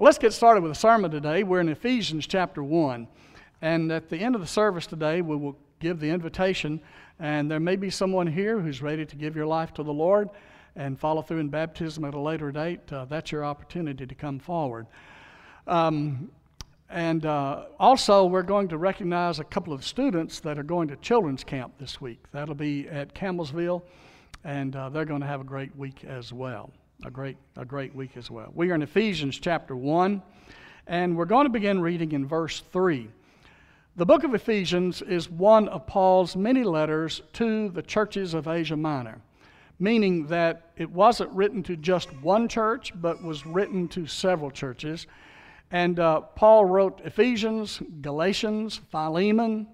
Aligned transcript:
Let's 0.00 0.16
get 0.16 0.32
started 0.32 0.62
with 0.62 0.70
the 0.70 0.78
sermon 0.78 1.10
today. 1.10 1.42
We're 1.42 1.58
in 1.58 1.68
Ephesians 1.68 2.24
chapter 2.24 2.62
1. 2.62 3.08
And 3.60 3.90
at 3.90 4.08
the 4.08 4.18
end 4.18 4.36
of 4.36 4.40
the 4.40 4.46
service 4.46 4.86
today, 4.86 5.22
we 5.22 5.34
will 5.34 5.58
give 5.80 5.98
the 5.98 6.08
invitation. 6.08 6.80
And 7.18 7.50
there 7.50 7.58
may 7.58 7.74
be 7.74 7.90
someone 7.90 8.28
here 8.28 8.60
who's 8.60 8.80
ready 8.80 9.04
to 9.04 9.16
give 9.16 9.34
your 9.34 9.46
life 9.46 9.74
to 9.74 9.82
the 9.82 9.92
Lord 9.92 10.28
and 10.76 10.96
follow 10.96 11.20
through 11.20 11.40
in 11.40 11.48
baptism 11.48 12.04
at 12.04 12.14
a 12.14 12.20
later 12.20 12.52
date. 12.52 12.92
Uh, 12.92 13.06
that's 13.06 13.32
your 13.32 13.44
opportunity 13.44 14.06
to 14.06 14.14
come 14.14 14.38
forward. 14.38 14.86
Um, 15.66 16.30
and 16.88 17.26
uh, 17.26 17.64
also, 17.80 18.24
we're 18.24 18.42
going 18.44 18.68
to 18.68 18.78
recognize 18.78 19.40
a 19.40 19.44
couple 19.44 19.72
of 19.72 19.84
students 19.84 20.38
that 20.40 20.60
are 20.60 20.62
going 20.62 20.86
to 20.88 20.96
children's 20.98 21.42
camp 21.42 21.72
this 21.80 22.00
week. 22.00 22.22
That'll 22.30 22.54
be 22.54 22.88
at 22.88 23.16
Campbellsville, 23.16 23.82
and 24.44 24.76
uh, 24.76 24.90
they're 24.90 25.04
going 25.04 25.22
to 25.22 25.26
have 25.26 25.40
a 25.40 25.44
great 25.44 25.74
week 25.74 26.04
as 26.04 26.32
well 26.32 26.70
a 27.04 27.10
great, 27.10 27.36
a 27.56 27.64
great 27.64 27.94
week 27.94 28.16
as 28.16 28.30
well. 28.30 28.50
We 28.54 28.70
are 28.70 28.74
in 28.74 28.82
Ephesians 28.82 29.38
chapter 29.38 29.76
1, 29.76 30.20
and 30.88 31.16
we're 31.16 31.26
going 31.26 31.46
to 31.46 31.50
begin 31.50 31.80
reading 31.80 32.12
in 32.12 32.26
verse 32.26 32.60
3. 32.72 33.08
The 33.94 34.06
book 34.06 34.24
of 34.24 34.34
Ephesians 34.34 35.00
is 35.02 35.30
one 35.30 35.68
of 35.68 35.86
Paul's 35.86 36.34
many 36.34 36.64
letters 36.64 37.22
to 37.34 37.68
the 37.68 37.82
churches 37.82 38.34
of 38.34 38.48
Asia 38.48 38.76
Minor, 38.76 39.20
meaning 39.78 40.26
that 40.26 40.72
it 40.76 40.90
wasn't 40.90 41.30
written 41.30 41.62
to 41.64 41.76
just 41.76 42.12
one 42.16 42.48
church, 42.48 42.92
but 43.00 43.22
was 43.22 43.46
written 43.46 43.86
to 43.88 44.06
several 44.06 44.50
churches. 44.50 45.06
And 45.70 46.00
uh, 46.00 46.22
Paul 46.22 46.64
wrote 46.64 47.00
Ephesians, 47.04 47.80
Galatians, 48.00 48.80
Philemon, 48.90 49.68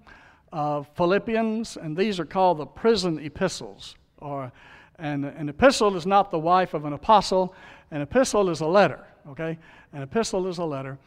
uh, 0.53 0.83
Philippians, 0.95 1.77
and 1.77 1.97
these 1.97 2.19
are 2.19 2.25
called 2.25 2.59
the 2.59 2.67
prison 2.67 3.17
epistles, 3.17 3.95
or 4.19 4.51
and 4.99 5.25
an 5.25 5.49
epistle 5.49 5.95
is 5.95 6.05
not 6.05 6.31
the 6.31 6.39
wife 6.39 6.73
of 6.73 6.85
an 6.85 6.93
apostle. 6.93 7.53
An 7.91 8.01
epistle 8.01 8.49
is 8.49 8.61
a 8.61 8.67
letter, 8.67 9.05
okay? 9.29 9.57
An 9.93 10.01
epistle 10.01 10.47
is 10.47 10.57
a 10.57 10.65
letter. 10.65 10.97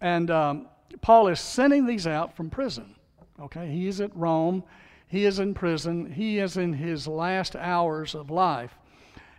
And 0.00 0.30
um, 0.30 0.66
Paul 1.00 1.28
is 1.28 1.40
sending 1.40 1.86
these 1.86 2.06
out 2.06 2.36
from 2.36 2.50
prison, 2.50 2.94
okay? 3.40 3.70
He 3.70 3.86
is 3.86 4.00
at 4.00 4.14
Rome. 4.16 4.64
He 5.08 5.24
is 5.24 5.38
in 5.38 5.54
prison. 5.54 6.10
He 6.12 6.38
is 6.38 6.56
in 6.56 6.72
his 6.72 7.06
last 7.06 7.56
hours 7.56 8.14
of 8.14 8.30
life. 8.30 8.76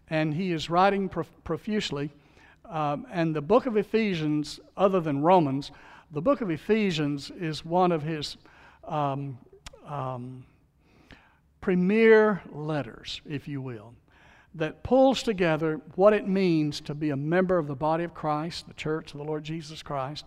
And 0.09 0.33
he 0.33 0.52
is 0.52 0.69
writing 0.69 1.09
prof- 1.09 1.31
profusely. 1.44 2.11
Um, 2.66 3.05
and 3.11 3.36
the 3.36 3.42
book 3.42 3.66
of 3.66 3.77
Ephesians, 3.77 4.59
other 4.75 4.99
than 4.99 5.21
Romans, 5.21 5.71
the 6.11 6.21
book 6.21 6.42
of 6.42 6.49
Ephesians 6.49 7.31
is 7.31 7.66
one 7.66 7.92
of 7.92 8.03
his 8.03 8.38
um, 8.86 9.38
um, 9.86 10.45
premier 11.61 12.41
letters, 12.52 13.22
if 13.25 13.47
you 13.47 13.61
will, 13.61 13.94
that 14.55 14.83
pulls 14.83 15.22
together 15.23 15.81
what 15.95 16.14
it 16.14 16.27
means 16.27 16.81
to 16.81 16.95
be 16.95 17.09
a 17.09 17.16
member 17.16 17.58
of 17.58 17.67
the 17.67 17.75
body 17.75 18.03
of 18.03 18.14
Christ, 18.14 18.67
the 18.67 18.73
church 18.73 19.14
of 19.14 19.19
the 19.19 19.23
Lord 19.23 19.44
Jesus 19.44 19.83
Christ, 19.83 20.25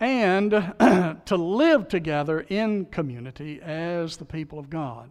and 0.00 0.50
to 1.26 1.36
live 1.36 1.88
together 1.88 2.40
in 2.48 2.86
community 2.86 3.60
as 3.60 4.16
the 4.16 4.24
people 4.24 4.58
of 4.58 4.70
God. 4.70 5.10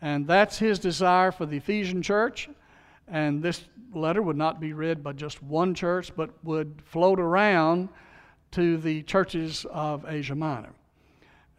And 0.00 0.26
that's 0.26 0.58
his 0.58 0.78
desire 0.78 1.32
for 1.32 1.46
the 1.46 1.56
Ephesian 1.56 2.02
church. 2.02 2.48
And 3.06 3.42
this 3.42 3.64
letter 3.94 4.22
would 4.22 4.36
not 4.36 4.60
be 4.60 4.72
read 4.72 5.02
by 5.02 5.12
just 5.12 5.42
one 5.42 5.74
church, 5.74 6.14
but 6.14 6.30
would 6.44 6.82
float 6.84 7.18
around 7.18 7.88
to 8.52 8.78
the 8.78 9.02
churches 9.02 9.66
of 9.70 10.04
Asia 10.08 10.34
Minor. 10.34 10.72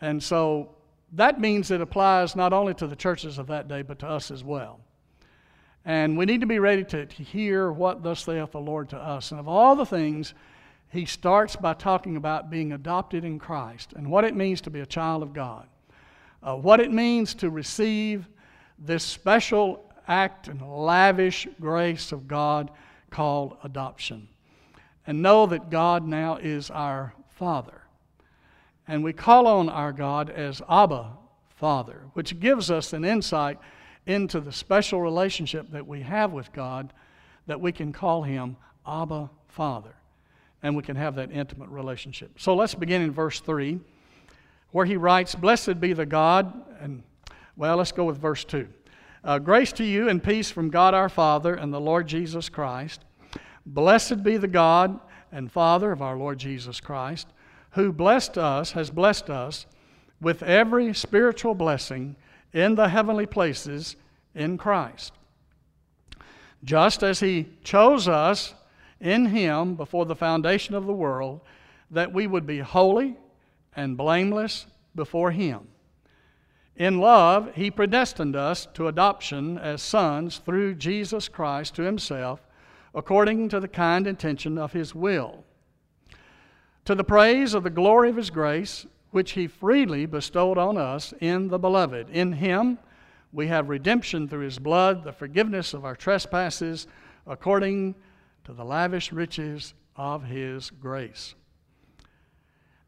And 0.01 0.21
so 0.21 0.75
that 1.13 1.39
means 1.39 1.71
it 1.71 1.81
applies 1.81 2.35
not 2.35 2.53
only 2.53 2.73
to 2.75 2.87
the 2.87 2.95
churches 2.95 3.37
of 3.37 3.47
that 3.47 3.67
day, 3.67 3.81
but 3.81 3.99
to 3.99 4.07
us 4.07 4.31
as 4.31 4.43
well. 4.43 4.79
And 5.85 6.17
we 6.17 6.25
need 6.25 6.41
to 6.41 6.47
be 6.47 6.59
ready 6.59 6.83
to, 6.85 7.05
to 7.05 7.23
hear 7.23 7.71
what 7.71 8.03
thus 8.03 8.23
saith 8.23 8.51
the 8.51 8.59
Lord 8.59 8.89
to 8.89 8.97
us. 8.97 9.31
And 9.31 9.39
of 9.39 9.47
all 9.47 9.75
the 9.75 9.85
things, 9.85 10.33
he 10.89 11.05
starts 11.05 11.55
by 11.55 11.73
talking 11.73 12.15
about 12.15 12.49
being 12.49 12.73
adopted 12.73 13.23
in 13.23 13.39
Christ 13.39 13.93
and 13.93 14.09
what 14.09 14.23
it 14.23 14.35
means 14.35 14.61
to 14.61 14.69
be 14.69 14.81
a 14.81 14.85
child 14.85 15.23
of 15.23 15.33
God, 15.33 15.67
uh, 16.43 16.55
what 16.55 16.79
it 16.79 16.91
means 16.91 17.33
to 17.35 17.49
receive 17.49 18.27
this 18.77 19.03
special 19.03 19.83
act 20.07 20.47
and 20.47 20.61
lavish 20.61 21.47
grace 21.59 22.11
of 22.11 22.27
God 22.27 22.71
called 23.09 23.57
adoption. 23.63 24.27
And 25.07 25.21
know 25.21 25.45
that 25.47 25.69
God 25.69 26.05
now 26.05 26.37
is 26.37 26.69
our 26.69 27.13
Father. 27.29 27.78
And 28.89 29.03
we 29.03 29.13
call 29.13 29.45
on 29.45 29.69
our 29.69 29.93
God 29.93 30.31
as 30.31 30.63
Abba, 30.67 31.11
Father, 31.49 32.01
which 32.13 32.39
gives 32.39 32.71
us 32.71 32.91
an 32.91 33.05
insight 33.05 33.59
into 34.07 34.39
the 34.39 34.51
special 34.51 34.99
relationship 34.99 35.69
that 35.69 35.85
we 35.85 36.01
have 36.01 36.31
with 36.31 36.51
God 36.51 36.91
that 37.45 37.61
we 37.61 37.71
can 37.71 37.93
call 37.93 38.23
Him 38.23 38.57
Abba, 38.87 39.29
Father. 39.47 39.93
And 40.63 40.75
we 40.75 40.81
can 40.81 40.95
have 40.95 41.13
that 41.15 41.31
intimate 41.31 41.69
relationship. 41.69 42.39
So 42.39 42.55
let's 42.55 42.73
begin 42.73 43.03
in 43.03 43.11
verse 43.11 43.39
3, 43.39 43.79
where 44.71 44.87
he 44.87 44.97
writes, 44.97 45.35
Blessed 45.35 45.79
be 45.79 45.93
the 45.93 46.07
God, 46.07 46.51
and 46.81 47.03
well, 47.55 47.77
let's 47.77 47.91
go 47.91 48.05
with 48.05 48.17
verse 48.17 48.43
2. 48.43 48.67
Uh, 49.23 49.37
Grace 49.37 49.71
to 49.73 49.83
you 49.83 50.09
and 50.09 50.23
peace 50.23 50.49
from 50.49 50.71
God 50.71 50.95
our 50.95 51.09
Father 51.09 51.53
and 51.53 51.71
the 51.71 51.79
Lord 51.79 52.07
Jesus 52.07 52.49
Christ. 52.49 53.05
Blessed 53.67 54.23
be 54.23 54.37
the 54.37 54.47
God 54.47 54.99
and 55.31 55.51
Father 55.51 55.91
of 55.91 56.01
our 56.01 56.17
Lord 56.17 56.39
Jesus 56.39 56.79
Christ 56.79 57.27
who 57.71 57.91
blessed 57.91 58.37
us, 58.37 58.71
has 58.71 58.89
blessed 58.89 59.29
us 59.29 59.65
with 60.21 60.43
every 60.43 60.93
spiritual 60.93 61.53
blessing 61.53 62.15
in 62.53 62.75
the 62.75 62.89
heavenly 62.89 63.25
places 63.25 63.95
in 64.33 64.57
Christ. 64.57 65.13
Just 66.63 67.03
as 67.03 67.19
He 67.19 67.47
chose 67.63 68.07
us 68.07 68.53
in 68.99 69.27
Him 69.27 69.75
before 69.75 70.05
the 70.05 70.15
foundation 70.15 70.75
of 70.75 70.85
the 70.85 70.93
world, 70.93 71.41
that 71.91 72.13
we 72.13 72.27
would 72.27 72.45
be 72.45 72.59
holy 72.59 73.15
and 73.75 73.97
blameless 73.97 74.65
before 74.95 75.31
Him. 75.31 75.67
In 76.75 76.99
love, 76.99 77.53
He 77.55 77.71
predestined 77.71 78.35
us 78.35 78.67
to 78.73 78.87
adoption 78.87 79.57
as 79.57 79.81
sons 79.81 80.39
through 80.39 80.75
Jesus 80.75 81.27
Christ 81.27 81.75
to 81.75 81.83
Himself, 81.83 82.41
according 82.93 83.49
to 83.49 83.59
the 83.59 83.67
kind 83.67 84.07
intention 84.07 84.57
of 84.57 84.73
His 84.73 84.95
will 84.95 85.43
to 86.89 86.95
the 86.95 87.03
praise 87.03 87.53
of 87.53 87.61
the 87.61 87.69
glory 87.69 88.09
of 88.09 88.15
his 88.15 88.31
grace, 88.31 88.87
which 89.11 89.33
he 89.33 89.45
freely 89.45 90.07
bestowed 90.07 90.57
on 90.57 90.75
us 90.75 91.13
in 91.21 91.47
the 91.47 91.59
beloved. 91.59 92.09
In 92.09 92.31
him 92.31 92.79
we 93.31 93.45
have 93.45 93.69
redemption 93.69 94.27
through 94.27 94.45
his 94.45 94.57
blood, 94.57 95.03
the 95.03 95.13
forgiveness 95.13 95.75
of 95.75 95.85
our 95.85 95.95
trespasses, 95.95 96.87
according 97.27 97.93
to 98.43 98.53
the 98.53 98.65
lavish 98.65 99.11
riches 99.11 99.75
of 99.95 100.23
his 100.23 100.71
grace. 100.71 101.35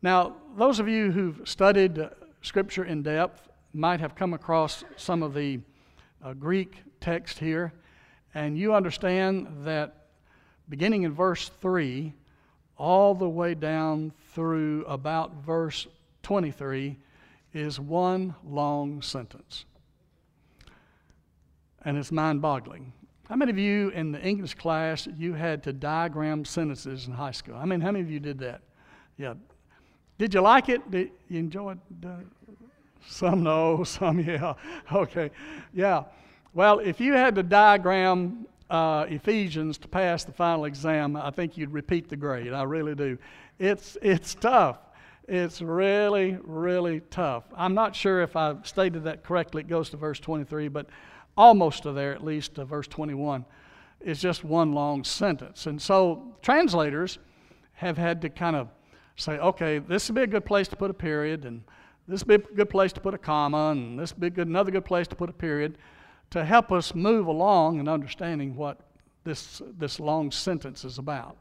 Now, 0.02 0.38
those 0.58 0.80
of 0.80 0.88
you 0.88 1.12
who've 1.12 1.48
studied 1.48 2.02
Scripture 2.42 2.86
in 2.86 3.04
depth 3.04 3.50
might 3.72 4.00
have 4.00 4.16
come 4.16 4.34
across 4.34 4.84
some 4.98 5.22
of 5.22 5.36
the 5.36 5.60
uh, 6.26 6.34
Greek 6.34 6.78
text 7.02 7.38
here, 7.38 7.72
and 8.34 8.58
you 8.58 8.74
understand 8.74 9.46
that 9.64 10.08
beginning 10.70 11.04
in 11.04 11.14
verse 11.14 11.52
3, 11.62 12.16
all 12.82 13.14
the 13.14 13.30
way 13.30 13.54
down 13.54 14.12
through 14.34 14.84
about 14.86 15.36
verse 15.46 15.86
23 16.24 16.98
is 17.54 17.80
one 17.80 18.34
long 18.44 19.04
sentence. 19.04 19.66
And 21.86 21.96
it's 21.96 22.12
mind 22.12 22.42
boggling. 22.42 22.92
How 23.30 23.36
many 23.36 23.52
of 23.52 23.60
you 23.60 23.90
in 23.90 24.12
the 24.12 24.20
English 24.20 24.56
class, 24.56 25.08
you 25.16 25.34
had 25.34 25.62
to 25.64 25.74
diagram 25.74 26.44
sentences 26.44 27.06
in 27.06 27.14
high 27.14 27.32
school? 27.32 27.56
I 27.56 27.66
mean, 27.66 27.82
how 27.82 27.92
many 27.92 28.04
of 28.04 28.10
you 28.10 28.20
did 28.20 28.40
that? 28.40 28.62
Yeah. 29.16 29.36
Did 30.18 30.34
you 30.34 30.42
like 30.42 30.68
it? 30.68 30.90
Did 30.90 31.12
you 31.30 31.38
enjoy 31.38 31.74
it? 31.74 31.78
Uh, 32.04 32.10
some 33.08 33.44
no, 33.44 33.84
some 33.86 34.20
yeah. 34.20 34.56
Okay. 34.92 35.30
Yeah. 35.72 36.06
Well, 36.56 36.80
if 36.80 37.00
you 37.00 37.14
had 37.14 37.36
to 37.36 37.44
diagram 37.44 38.48
uh, 38.72 39.06
Ephesians 39.10 39.78
to 39.80 39.88
pass 39.90 40.24
the 40.24 40.32
final 40.32 40.66
exam, 40.66 41.18
I 41.18 41.30
think 41.30 41.58
you'd 41.58 41.74
repeat 41.74 42.08
the 42.08 42.16
grade. 42.16 42.54
I 42.54 42.64
really 42.64 42.96
do. 42.96 43.18
It's, 43.60 43.98
it's 44.02 44.34
tough. 44.34 44.80
It's 45.28 45.62
really, 45.62 46.38
really 46.42 47.02
tough. 47.12 47.44
I'm 47.56 47.74
not 47.74 47.96
sure 47.96 48.22
if 48.22 48.36
I 48.36 48.56
stated 48.64 49.04
that 49.04 49.24
correctly. 49.24 49.62
It 49.62 49.68
goes 49.68 49.90
to 49.90 49.98
verse 49.98 50.20
23, 50.20 50.70
but 50.70 50.88
almost 51.36 51.84
to 51.84 51.92
there, 51.92 52.14
at 52.14 52.24
least 52.24 52.56
to 52.56 52.66
verse 52.66 52.88
21, 52.88 53.46
is 54.00 54.22
just 54.22 54.46
one 54.46 54.72
long 54.72 55.04
sentence. 55.04 55.68
And 55.68 55.80
so 55.82 56.36
translators 56.42 57.20
have 57.74 57.98
had 57.98 58.22
to 58.22 58.30
kind 58.30 58.56
of 58.56 58.70
say, 59.18 59.38
okay, 59.38 59.80
this 59.80 60.08
would 60.08 60.16
be 60.16 60.22
a 60.22 60.28
good 60.28 60.46
place 60.46 60.70
to 60.70 60.78
put 60.78 60.90
a 60.90 60.94
period, 60.94 61.44
and 61.44 61.62
this 62.08 62.26
would 62.26 62.42
be 62.42 62.52
a 62.54 62.56
good 62.56 62.70
place 62.70 62.94
to 62.94 63.02
put 63.02 63.14
a 63.14 63.18
comma, 63.18 63.72
and 63.72 64.00
this 64.00 64.14
would 64.14 64.22
be 64.22 64.30
good, 64.30 64.48
another 64.48 64.72
good 64.72 64.86
place 64.86 65.08
to 65.10 65.16
put 65.16 65.30
a 65.30 65.34
period 65.34 65.78
to 66.32 66.44
help 66.44 66.72
us 66.72 66.96
move 66.96 67.28
along 67.28 67.80
in 67.80 67.88
understanding 67.88 68.56
what 68.56 68.80
this, 69.24 69.62
this 69.78 70.00
long 70.00 70.32
sentence 70.32 70.84
is 70.84 70.98
about. 70.98 71.38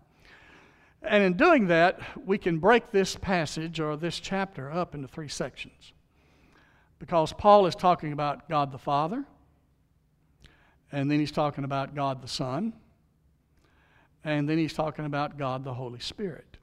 And 1.03 1.23
in 1.23 1.35
doing 1.35 1.69
that, 1.69 2.01
we 2.27 2.37
can 2.37 2.59
break 2.59 2.91
this 2.91 3.17
passage 3.17 3.81
or 3.81 3.97
this 3.97 4.21
chapter 4.21 4.71
up 4.71 4.95
into 4.95 5.09
three 5.09 5.29
sections. 5.29 5.93
Because 6.99 7.33
Paul 7.33 7.67
is 7.67 7.75
talking 7.75 8.13
about 8.13 8.49
God 8.49 8.73
the 8.73 8.79
Father, 8.79 9.25
and 10.93 11.11
then 11.11 11.19
he's 11.19 11.33
talking 11.33 11.65
about 11.65 11.95
God 11.95 12.21
the 12.21 12.29
Son, 12.29 12.75
and 14.25 14.47
then 14.49 14.59
he's 14.59 14.75
talking 14.75 15.07
about 15.07 15.39
God 15.39 15.65
the 15.65 15.73
Holy 15.73 16.01
Spirit. 16.01 16.59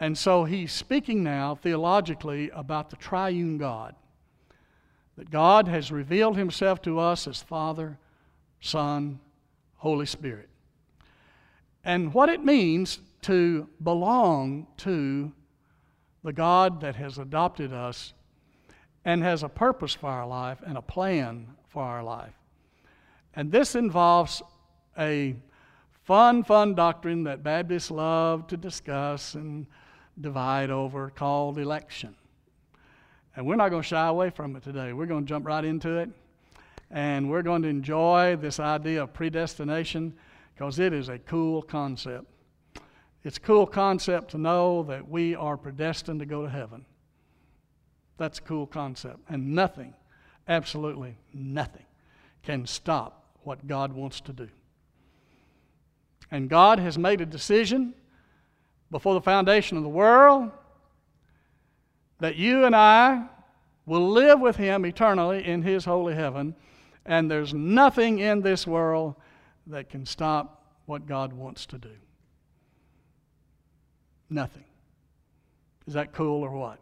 And 0.00 0.18
so 0.18 0.44
he's 0.44 0.72
speaking 0.72 1.22
now 1.22 1.54
theologically 1.54 2.50
about 2.50 2.90
the 2.90 2.96
triune 2.96 3.58
God. 3.58 3.94
That 5.16 5.30
God 5.30 5.68
has 5.68 5.92
revealed 5.92 6.36
himself 6.36 6.82
to 6.82 6.98
us 6.98 7.28
as 7.28 7.42
Father, 7.42 7.98
Son, 8.60 9.20
Holy 9.76 10.06
Spirit. 10.06 10.48
And 11.84 12.14
what 12.14 12.28
it 12.28 12.44
means 12.44 12.98
to 13.22 13.68
belong 13.82 14.66
to 14.78 15.32
the 16.22 16.32
God 16.32 16.80
that 16.80 16.96
has 16.96 17.18
adopted 17.18 17.72
us 17.72 18.14
and 19.04 19.22
has 19.22 19.42
a 19.42 19.48
purpose 19.48 19.94
for 19.94 20.08
our 20.08 20.26
life 20.26 20.58
and 20.66 20.78
a 20.78 20.82
plan 20.82 21.48
for 21.68 21.82
our 21.82 22.02
life. 22.02 22.34
And 23.34 23.52
this 23.52 23.74
involves 23.74 24.42
a 24.98 25.36
fun, 26.04 26.44
fun 26.44 26.74
doctrine 26.74 27.24
that 27.24 27.42
Baptists 27.42 27.90
love 27.90 28.46
to 28.46 28.56
discuss 28.56 29.34
and 29.34 29.66
divide 30.20 30.70
over 30.70 31.10
called 31.10 31.58
election. 31.58 32.14
And 33.36 33.46
we're 33.46 33.56
not 33.56 33.70
going 33.70 33.82
to 33.82 33.88
shy 33.88 34.06
away 34.06 34.30
from 34.30 34.54
it 34.56 34.62
today. 34.62 34.92
We're 34.92 35.06
going 35.06 35.24
to 35.24 35.28
jump 35.28 35.46
right 35.46 35.64
into 35.64 35.96
it. 35.98 36.10
And 36.90 37.28
we're 37.28 37.42
going 37.42 37.62
to 37.62 37.68
enjoy 37.68 38.36
this 38.36 38.60
idea 38.60 39.02
of 39.02 39.12
predestination 39.12 40.14
because 40.54 40.78
it 40.78 40.92
is 40.92 41.08
a 41.08 41.18
cool 41.18 41.62
concept. 41.62 42.26
It's 43.24 43.38
a 43.38 43.40
cool 43.40 43.66
concept 43.66 44.30
to 44.32 44.38
know 44.38 44.84
that 44.84 45.08
we 45.08 45.34
are 45.34 45.56
predestined 45.56 46.20
to 46.20 46.26
go 46.26 46.42
to 46.42 46.48
heaven. 46.48 46.84
That's 48.18 48.38
a 48.38 48.42
cool 48.42 48.66
concept. 48.66 49.18
And 49.28 49.54
nothing, 49.54 49.94
absolutely 50.46 51.16
nothing, 51.32 51.86
can 52.42 52.66
stop 52.66 53.24
what 53.42 53.66
God 53.66 53.92
wants 53.92 54.20
to 54.22 54.32
do. 54.32 54.48
And 56.30 56.48
God 56.48 56.78
has 56.78 56.98
made 56.98 57.20
a 57.20 57.26
decision 57.26 57.94
before 58.90 59.14
the 59.14 59.20
foundation 59.20 59.76
of 59.76 59.82
the 59.82 59.88
world 59.88 60.52
that 62.24 62.36
you 62.36 62.64
and 62.64 62.74
I 62.74 63.22
will 63.84 64.08
live 64.08 64.40
with 64.40 64.56
Him 64.56 64.86
eternally 64.86 65.46
in 65.46 65.60
His 65.60 65.84
holy 65.84 66.14
heaven. 66.14 66.54
And 67.04 67.30
there's 67.30 67.52
nothing 67.52 68.18
in 68.18 68.40
this 68.40 68.66
world 68.66 69.16
that 69.66 69.90
can 69.90 70.06
stop 70.06 70.64
what 70.86 71.06
God 71.06 71.34
wants 71.34 71.66
to 71.66 71.76
do. 71.76 71.90
Nothing. 74.30 74.64
Is 75.86 75.92
that 75.92 76.14
cool 76.14 76.42
or 76.42 76.50
what? 76.52 76.78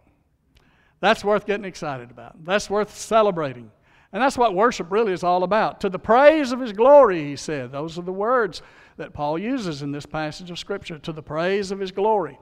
That's 1.00 1.24
worth 1.24 1.44
getting 1.44 1.64
excited 1.64 2.12
about. 2.12 2.44
That's 2.44 2.70
worth 2.70 2.96
celebrating. 2.96 3.72
And 4.12 4.22
that's 4.22 4.38
what 4.38 4.54
worship 4.54 4.92
really 4.92 5.12
is 5.12 5.24
all 5.24 5.42
about. 5.42 5.80
To 5.80 5.88
the 5.88 5.98
praise 5.98 6.52
of 6.52 6.60
his 6.60 6.72
glory, 6.72 7.24
he 7.24 7.34
said. 7.34 7.72
Those 7.72 7.98
are 7.98 8.02
the 8.02 8.12
words 8.12 8.62
that 8.96 9.12
Paul 9.12 9.40
uses 9.40 9.82
in 9.82 9.90
this 9.90 10.06
passage 10.06 10.52
of 10.52 10.58
Scripture. 10.60 11.00
To 11.00 11.12
the 11.12 11.20
praise 11.20 11.72
of 11.72 11.80
his 11.80 11.90
glory. 11.90 12.38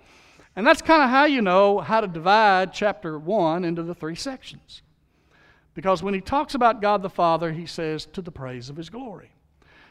And 0.56 0.66
that's 0.66 0.82
kind 0.82 1.02
of 1.02 1.10
how 1.10 1.24
you 1.24 1.42
know 1.42 1.78
how 1.78 2.00
to 2.00 2.08
divide 2.08 2.72
chapter 2.72 3.18
1 3.18 3.64
into 3.64 3.82
the 3.82 3.94
three 3.94 4.16
sections. 4.16 4.82
Because 5.74 6.02
when 6.02 6.14
he 6.14 6.20
talks 6.20 6.54
about 6.54 6.82
God 6.82 7.02
the 7.02 7.10
Father, 7.10 7.52
he 7.52 7.66
says, 7.66 8.06
to 8.06 8.20
the 8.20 8.32
praise 8.32 8.68
of 8.68 8.76
his 8.76 8.90
glory. 8.90 9.30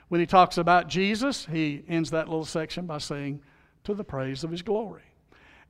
When 0.09 0.19
he 0.19 0.27
talks 0.27 0.57
about 0.57 0.89
Jesus, 0.89 1.45
he 1.45 1.83
ends 1.87 2.11
that 2.11 2.27
little 2.27 2.45
section 2.45 2.85
by 2.85 2.97
saying, 2.97 3.41
to 3.85 3.93
the 3.93 4.03
praise 4.03 4.43
of 4.43 4.51
his 4.51 4.61
glory. 4.61 5.03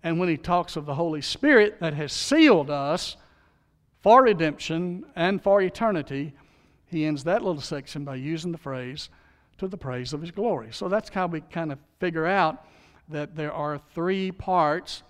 And 0.02 0.20
when 0.20 0.30
he 0.30 0.38
talks 0.38 0.76
of 0.76 0.86
the 0.86 0.96
Holy 0.96 1.22
Spirit 1.22 1.80
that 1.80 1.94
has 1.94 2.12
sealed 2.12 2.70
us 2.70 3.18
for 4.02 4.24
redemption 4.24 5.06
and 5.16 5.42
for 5.42 5.62
eternity, 5.62 6.34
he 6.86 7.06
ends 7.06 7.24
that 7.26 7.44
little 7.44 7.62
section 7.62 8.04
by 8.04 8.16
using 8.16 8.52
the 8.52 8.58
phrase, 8.58 9.10
to 9.58 9.68
the 9.68 9.78
praise 9.78 10.14
of 10.14 10.22
his 10.22 10.32
glory. 10.32 10.70
So 10.72 10.88
that's 10.88 11.10
how 11.10 11.28
we 11.28 11.42
kind 11.42 11.72
of 11.72 11.80
figure 12.00 12.26
out 12.26 12.66
that 13.10 13.36
there 13.36 13.52
are 13.52 13.80
three 13.94 14.32
parts. 14.32 15.04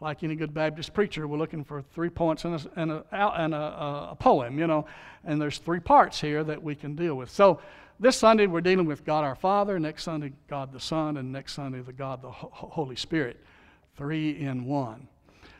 Like 0.00 0.22
any 0.22 0.36
good 0.36 0.54
Baptist 0.54 0.94
preacher, 0.94 1.26
we're 1.26 1.38
looking 1.38 1.64
for 1.64 1.82
three 1.82 2.08
points 2.08 2.44
in 2.44 2.54
a, 2.54 2.80
in 2.80 2.90
a, 2.90 3.44
in 3.44 3.52
a, 3.52 4.08
a 4.12 4.16
poem, 4.16 4.56
you 4.56 4.68
know, 4.68 4.86
and 5.24 5.42
there's 5.42 5.58
three 5.58 5.80
parts 5.80 6.20
here 6.20 6.44
that 6.44 6.62
we 6.62 6.76
can 6.76 6.94
deal 6.94 7.16
with. 7.16 7.30
So 7.30 7.58
this 7.98 8.16
Sunday 8.16 8.46
we're 8.46 8.60
dealing 8.60 8.86
with 8.86 9.04
God 9.04 9.24
our 9.24 9.34
Father, 9.34 9.80
next 9.80 10.04
Sunday 10.04 10.32
God 10.48 10.72
the 10.72 10.78
Son, 10.78 11.16
and 11.16 11.32
next 11.32 11.54
Sunday 11.54 11.80
the 11.80 11.92
God 11.92 12.22
the 12.22 12.30
Holy 12.30 12.94
Spirit 12.94 13.40
three 13.96 14.38
in 14.38 14.64
one. 14.64 15.08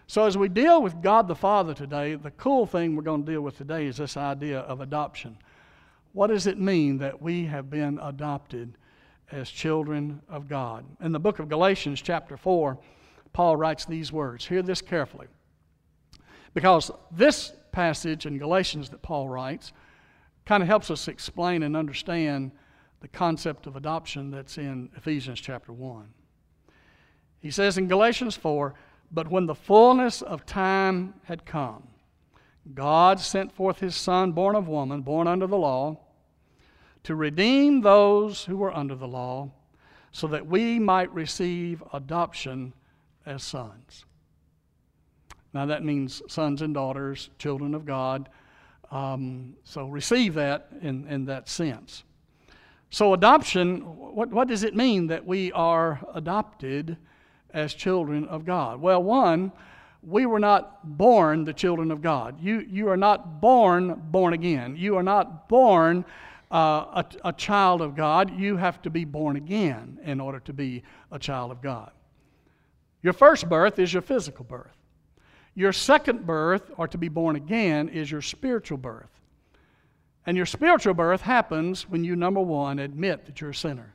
So, 0.06 0.24
as 0.24 0.38
we 0.38 0.48
deal 0.48 0.80
with 0.80 1.02
God 1.02 1.28
the 1.28 1.34
Father 1.34 1.74
today, 1.74 2.14
the 2.14 2.30
cool 2.30 2.64
thing 2.64 2.96
we're 2.96 3.02
going 3.02 3.26
to 3.26 3.30
deal 3.30 3.42
with 3.42 3.58
today 3.58 3.86
is 3.86 3.98
this 3.98 4.16
idea 4.16 4.60
of 4.60 4.80
adoption. 4.80 5.36
What 6.12 6.28
does 6.28 6.46
it 6.46 6.58
mean 6.58 6.98
that 6.98 7.20
we 7.20 7.44
have 7.46 7.68
been 7.68 7.98
adopted 8.00 8.78
as 9.30 9.50
children 9.50 10.22
of 10.28 10.48
God? 10.48 10.84
In 11.00 11.12
the 11.12 11.20
book 11.20 11.38
of 11.38 11.48
Galatians, 11.48 12.00
chapter 12.00 12.36
4, 12.36 12.78
Paul 13.32 13.56
writes 13.56 13.84
these 13.84 14.12
words. 14.12 14.46
Hear 14.46 14.62
this 14.62 14.82
carefully. 14.82 15.26
Because 16.54 16.90
this 17.10 17.52
passage 17.72 18.26
in 18.26 18.38
Galatians 18.38 18.88
that 18.90 19.02
Paul 19.02 19.28
writes 19.28 19.72
kind 20.46 20.62
of 20.62 20.68
helps 20.68 20.90
us 20.90 21.08
explain 21.08 21.62
and 21.62 21.76
understand 21.76 22.52
the 23.00 23.08
concept 23.08 23.66
of 23.66 23.76
adoption 23.76 24.30
that's 24.30 24.58
in 24.58 24.90
Ephesians 24.96 25.40
chapter 25.40 25.72
1. 25.72 26.08
He 27.40 27.50
says 27.50 27.78
in 27.78 27.86
Galatians 27.86 28.36
4 28.36 28.74
But 29.12 29.30
when 29.30 29.46
the 29.46 29.54
fullness 29.54 30.22
of 30.22 30.46
time 30.46 31.14
had 31.24 31.44
come, 31.44 31.88
God 32.74 33.20
sent 33.20 33.52
forth 33.52 33.78
his 33.78 33.94
Son, 33.94 34.32
born 34.32 34.56
of 34.56 34.68
woman, 34.68 35.02
born 35.02 35.26
under 35.26 35.46
the 35.46 35.56
law, 35.56 36.00
to 37.04 37.14
redeem 37.14 37.80
those 37.80 38.44
who 38.44 38.56
were 38.56 38.74
under 38.74 38.94
the 38.94 39.08
law, 39.08 39.50
so 40.12 40.26
that 40.26 40.46
we 40.46 40.78
might 40.78 41.12
receive 41.12 41.82
adoption 41.92 42.72
as 43.26 43.42
sons. 43.42 44.04
Now 45.52 45.66
that 45.66 45.84
means 45.84 46.22
sons 46.28 46.62
and 46.62 46.74
daughters, 46.74 47.30
children 47.38 47.74
of 47.74 47.84
God. 47.84 48.28
Um, 48.90 49.54
so 49.64 49.86
receive 49.86 50.34
that 50.34 50.68
in, 50.80 51.06
in 51.08 51.26
that 51.26 51.48
sense. 51.48 52.04
So, 52.90 53.12
adoption, 53.12 53.80
what, 53.80 54.30
what 54.30 54.48
does 54.48 54.62
it 54.62 54.74
mean 54.74 55.08
that 55.08 55.26
we 55.26 55.52
are 55.52 56.00
adopted 56.14 56.96
as 57.52 57.74
children 57.74 58.26
of 58.28 58.46
God? 58.46 58.80
Well, 58.80 59.02
one, 59.02 59.52
we 60.02 60.24
were 60.24 60.38
not 60.38 60.96
born 60.96 61.44
the 61.44 61.52
children 61.52 61.90
of 61.90 62.00
God. 62.00 62.40
You, 62.40 62.60
you 62.60 62.88
are 62.88 62.96
not 62.96 63.42
born 63.42 64.00
born 64.10 64.32
again. 64.32 64.74
You 64.76 64.96
are 64.96 65.02
not 65.02 65.48
born 65.50 66.04
uh, 66.50 67.02
a, 67.24 67.28
a 67.28 67.32
child 67.32 67.82
of 67.82 67.94
God. 67.94 68.38
You 68.38 68.56
have 68.56 68.80
to 68.82 68.90
be 68.90 69.04
born 69.04 69.36
again 69.36 69.98
in 70.04 70.20
order 70.20 70.40
to 70.40 70.52
be 70.52 70.82
a 71.12 71.18
child 71.18 71.50
of 71.50 71.60
God. 71.62 71.90
Your 73.02 73.12
first 73.12 73.48
birth 73.48 73.78
is 73.78 73.92
your 73.92 74.02
physical 74.02 74.44
birth. 74.44 74.76
Your 75.54 75.72
second 75.72 76.26
birth, 76.26 76.70
or 76.76 76.86
to 76.88 76.98
be 76.98 77.08
born 77.08 77.36
again, 77.36 77.88
is 77.88 78.10
your 78.10 78.22
spiritual 78.22 78.78
birth. 78.78 79.10
And 80.26 80.36
your 80.36 80.46
spiritual 80.46 80.94
birth 80.94 81.22
happens 81.22 81.88
when 81.88 82.04
you, 82.04 82.14
number 82.14 82.40
one, 82.40 82.78
admit 82.78 83.26
that 83.26 83.40
you're 83.40 83.50
a 83.50 83.54
sinner. 83.54 83.94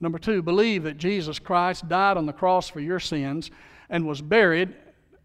Number 0.00 0.18
two, 0.18 0.42
believe 0.42 0.82
that 0.82 0.98
Jesus 0.98 1.38
Christ 1.38 1.88
died 1.88 2.16
on 2.16 2.26
the 2.26 2.32
cross 2.32 2.68
for 2.68 2.80
your 2.80 3.00
sins 3.00 3.50
and 3.88 4.06
was 4.06 4.20
buried 4.20 4.74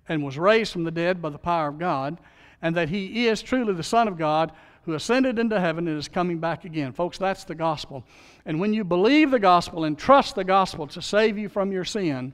and 0.08 0.24
was 0.24 0.38
raised 0.38 0.72
from 0.72 0.84
the 0.84 0.92
dead 0.92 1.22
by 1.22 1.30
the 1.30 1.38
power 1.38 1.68
of 1.68 1.80
God, 1.80 2.20
and 2.62 2.76
that 2.76 2.90
he 2.90 3.28
is 3.28 3.42
truly 3.42 3.74
the 3.74 3.84
Son 3.84 4.08
of 4.08 4.18
God 4.18 4.52
who 4.88 4.94
ascended 4.94 5.38
into 5.38 5.60
heaven 5.60 5.86
and 5.90 6.00
is 6.00 6.08
coming 6.08 6.40
back 6.40 6.64
again. 6.64 6.94
Folks, 6.94 7.18
that's 7.18 7.44
the 7.44 7.54
gospel. 7.54 8.06
And 8.46 8.58
when 8.58 8.74
you 8.74 8.86
believe 8.86 9.32
the 9.32 9.38
gospel 9.38 9.84
and 9.84 10.00
trust 10.00 10.36
the 10.36 10.46
gospel 10.46 10.88
to 10.88 11.02
save 11.02 11.38
you 11.38 11.50
from 11.50 11.74
your 11.74 11.84
sin, 11.84 12.32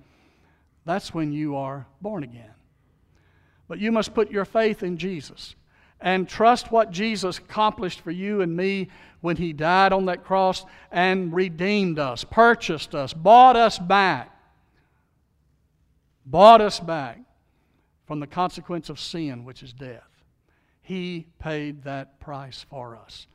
that's 0.86 1.16
when 1.16 1.32
you 1.32 1.56
are 1.56 1.88
born 2.00 2.24
again. 2.24 2.52
But 3.68 3.80
you 3.80 3.92
must 3.92 4.14
put 4.14 4.30
your 4.30 4.46
faith 4.46 4.84
in 4.84 4.98
Jesus 4.98 5.56
and 6.00 6.30
trust 6.30 6.72
what 6.72 6.92
Jesus 6.92 7.40
accomplished 7.40 8.02
for 8.02 8.12
you 8.12 8.42
and 8.42 8.56
me 8.56 8.90
when 9.22 9.36
He 9.36 9.52
died 9.52 9.92
on 9.92 10.06
that 10.06 10.24
cross 10.24 10.64
and 10.92 11.34
redeemed 11.34 11.98
us, 11.98 12.24
purchased 12.24 12.94
us, 12.94 13.14
bought 13.14 13.56
us 13.56 13.80
back. 13.80 14.30
Bought 16.24 16.62
us 16.62 16.80
back 16.80 17.20
from 18.06 18.20
the 18.20 18.28
consequence 18.28 18.90
of 18.90 19.00
sin, 19.00 19.44
which 19.44 19.64
is 19.64 19.74
death. 19.74 20.13
He 20.84 21.26
paid 21.40 21.84
that 21.84 22.20
price 22.20 22.66
for 22.70 22.96
us. 22.96 23.26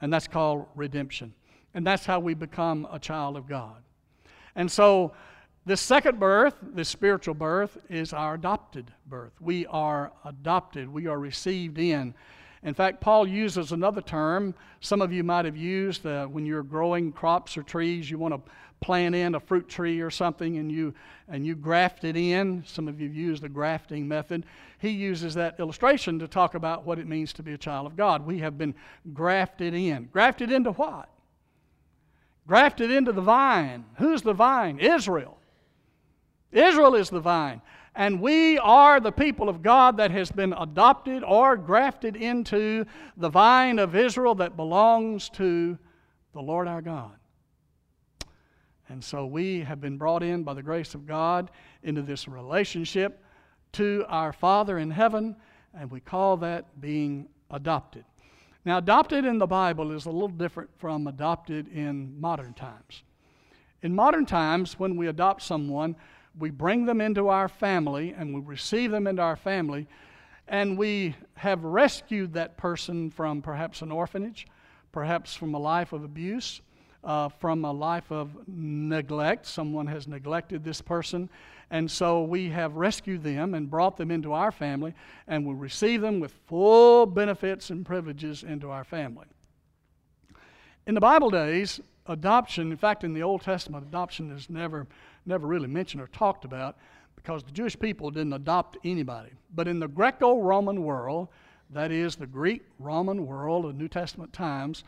And 0.00 0.12
that's 0.12 0.26
called 0.26 0.66
redemption. 0.74 1.34
And 1.74 1.86
that's 1.86 2.06
how 2.06 2.18
we 2.18 2.34
become 2.34 2.88
a 2.90 2.98
child 2.98 3.36
of 3.36 3.46
God. 3.46 3.82
And 4.56 4.70
so, 4.70 5.12
this 5.66 5.82
second 5.82 6.18
birth, 6.18 6.54
this 6.62 6.88
spiritual 6.88 7.34
birth, 7.34 7.76
is 7.90 8.14
our 8.14 8.34
adopted 8.34 8.90
birth. 9.06 9.32
We 9.38 9.66
are 9.66 10.12
adopted, 10.24 10.88
we 10.88 11.06
are 11.06 11.18
received 11.18 11.78
in. 11.78 12.14
In 12.62 12.74
fact, 12.74 13.00
Paul 13.00 13.28
uses 13.28 13.70
another 13.70 14.00
term. 14.00 14.54
Some 14.80 15.02
of 15.02 15.12
you 15.12 15.22
might 15.22 15.44
have 15.44 15.56
used 15.56 16.06
uh, 16.06 16.26
when 16.26 16.46
you're 16.46 16.62
growing 16.62 17.12
crops 17.12 17.56
or 17.56 17.62
trees, 17.62 18.10
you 18.10 18.18
want 18.18 18.34
to 18.34 18.50
plant 18.80 19.14
in 19.14 19.34
a 19.34 19.40
fruit 19.40 19.68
tree 19.68 20.00
or 20.00 20.10
something 20.10 20.56
and 20.58 20.70
you, 20.70 20.94
and 21.28 21.46
you 21.46 21.54
graft 21.54 22.04
it 22.04 22.16
in. 22.16 22.64
Some 22.66 22.88
of 22.88 23.00
you 23.00 23.08
have 23.08 23.16
used 23.16 23.42
the 23.42 23.48
grafting 23.48 24.08
method. 24.08 24.46
He 24.78 24.90
uses 24.90 25.34
that 25.34 25.58
illustration 25.58 26.18
to 26.20 26.28
talk 26.28 26.54
about 26.54 26.86
what 26.86 26.98
it 26.98 27.06
means 27.06 27.32
to 27.34 27.42
be 27.42 27.52
a 27.52 27.58
child 27.58 27.86
of 27.86 27.96
God. 27.96 28.24
We 28.24 28.38
have 28.38 28.56
been 28.56 28.74
grafted 29.12 29.74
in. 29.74 30.08
Grafted 30.12 30.52
into 30.52 30.72
what? 30.72 31.08
grafted 32.48 32.90
into 32.90 33.12
the 33.12 33.20
vine. 33.20 33.84
Who's 33.98 34.22
the 34.22 34.32
vine? 34.32 34.80
Israel. 34.80 35.38
Israel 36.50 36.96
is 36.96 37.10
the 37.10 37.20
vine. 37.20 37.60
And 37.94 38.20
we 38.20 38.58
are 38.58 39.00
the 39.00 39.12
people 39.12 39.48
of 39.48 39.62
God 39.62 39.98
that 39.98 40.10
has 40.10 40.32
been 40.32 40.54
adopted 40.54 41.22
or 41.22 41.56
grafted 41.56 42.16
into 42.16 42.86
the 43.16 43.28
vine 43.28 43.78
of 43.78 43.94
Israel 43.94 44.34
that 44.36 44.56
belongs 44.56 45.28
to 45.30 45.78
the 46.32 46.40
Lord 46.40 46.66
our 46.66 46.80
God. 46.80 47.12
And 48.88 49.04
so 49.04 49.26
we 49.26 49.60
have 49.60 49.80
been 49.80 49.98
brought 49.98 50.22
in 50.22 50.42
by 50.42 50.54
the 50.54 50.62
grace 50.62 50.94
of 50.94 51.06
God 51.06 51.50
into 51.82 52.00
this 52.00 52.26
relationship 52.26 53.22
to 53.72 54.04
our 54.08 54.32
Father 54.32 54.78
in 54.78 54.90
heaven, 54.90 55.36
and 55.74 55.90
we 55.90 56.00
call 56.00 56.36
that 56.38 56.80
being 56.80 57.28
adopted. 57.50 58.04
Now, 58.64 58.78
adopted 58.78 59.24
in 59.24 59.38
the 59.38 59.46
Bible 59.46 59.92
is 59.92 60.06
a 60.06 60.10
little 60.10 60.28
different 60.28 60.70
from 60.78 61.06
adopted 61.06 61.68
in 61.68 62.20
modern 62.20 62.54
times. 62.54 63.02
In 63.82 63.94
modern 63.94 64.26
times, 64.26 64.78
when 64.78 64.96
we 64.96 65.06
adopt 65.06 65.42
someone, 65.42 65.96
we 66.38 66.50
bring 66.50 66.84
them 66.84 67.00
into 67.00 67.28
our 67.28 67.48
family 67.48 68.14
and 68.16 68.34
we 68.34 68.40
receive 68.40 68.90
them 68.90 69.06
into 69.06 69.22
our 69.22 69.36
family, 69.36 69.86
and 70.48 70.76
we 70.76 71.14
have 71.34 71.62
rescued 71.64 72.32
that 72.34 72.56
person 72.56 73.10
from 73.10 73.42
perhaps 73.42 73.82
an 73.82 73.92
orphanage, 73.92 74.46
perhaps 74.92 75.34
from 75.34 75.54
a 75.54 75.58
life 75.58 75.92
of 75.92 76.04
abuse, 76.04 76.60
uh, 77.08 77.30
from 77.30 77.64
a 77.64 77.72
life 77.72 78.12
of 78.12 78.30
neglect. 78.46 79.46
Someone 79.46 79.86
has 79.86 80.06
neglected 80.06 80.62
this 80.62 80.82
person. 80.82 81.30
And 81.70 81.90
so 81.90 82.22
we 82.22 82.50
have 82.50 82.76
rescued 82.76 83.22
them 83.22 83.54
and 83.54 83.70
brought 83.70 83.96
them 83.96 84.10
into 84.10 84.32
our 84.34 84.52
family, 84.52 84.94
and 85.26 85.46
we 85.46 85.54
receive 85.54 86.02
them 86.02 86.20
with 86.20 86.32
full 86.46 87.06
benefits 87.06 87.70
and 87.70 87.84
privileges 87.84 88.42
into 88.42 88.70
our 88.70 88.84
family. 88.84 89.26
In 90.86 90.94
the 90.94 91.00
Bible 91.00 91.30
days, 91.30 91.80
adoption, 92.06 92.70
in 92.70 92.76
fact, 92.76 93.04
in 93.04 93.14
the 93.14 93.22
Old 93.22 93.42
Testament, 93.42 93.86
adoption 93.86 94.30
is 94.30 94.48
never 94.48 94.86
never 95.26 95.46
really 95.46 95.68
mentioned 95.68 96.02
or 96.02 96.06
talked 96.06 96.46
about 96.46 96.78
because 97.16 97.42
the 97.42 97.52
Jewish 97.52 97.78
people 97.78 98.10
didn't 98.10 98.32
adopt 98.32 98.78
anybody. 98.82 99.30
But 99.54 99.68
in 99.68 99.78
the 99.78 99.88
Greco 99.88 100.40
Roman 100.40 100.82
world, 100.84 101.28
that 101.70 101.92
is 101.92 102.16
the 102.16 102.26
Greek 102.26 102.62
Roman 102.78 103.26
world 103.26 103.66
of 103.66 103.76
New 103.76 103.88
Testament 103.88 104.32
times, 104.32 104.84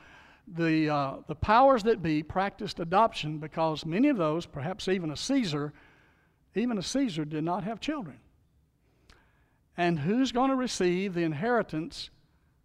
the, 0.56 0.88
uh, 0.88 1.16
the 1.26 1.34
powers 1.34 1.82
that 1.84 2.02
be 2.02 2.22
practiced 2.22 2.80
adoption 2.80 3.38
because 3.38 3.86
many 3.86 4.08
of 4.08 4.16
those, 4.16 4.46
perhaps 4.46 4.88
even 4.88 5.10
a 5.10 5.16
Caesar, 5.16 5.72
even 6.54 6.78
a 6.78 6.82
Caesar 6.82 7.24
did 7.24 7.44
not 7.44 7.64
have 7.64 7.80
children. 7.80 8.18
And 9.76 9.98
who's 9.98 10.32
going 10.32 10.50
to 10.50 10.56
receive 10.56 11.14
the 11.14 11.22
inheritance 11.22 12.10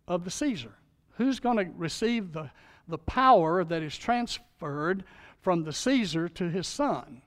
of 0.07 0.25
the 0.25 0.31
Caesar? 0.31 0.73
Who's 1.17 1.39
going 1.39 1.57
to 1.57 1.71
receive 1.77 2.33
the, 2.33 2.49
the 2.87 2.97
power 2.97 3.63
that 3.63 3.83
is 3.83 3.97
transferred 3.97 5.03
from 5.41 5.63
the 5.63 5.73
Caesar 5.73 6.27
to 6.29 6.49
his 6.49 6.67
son? 6.67 7.21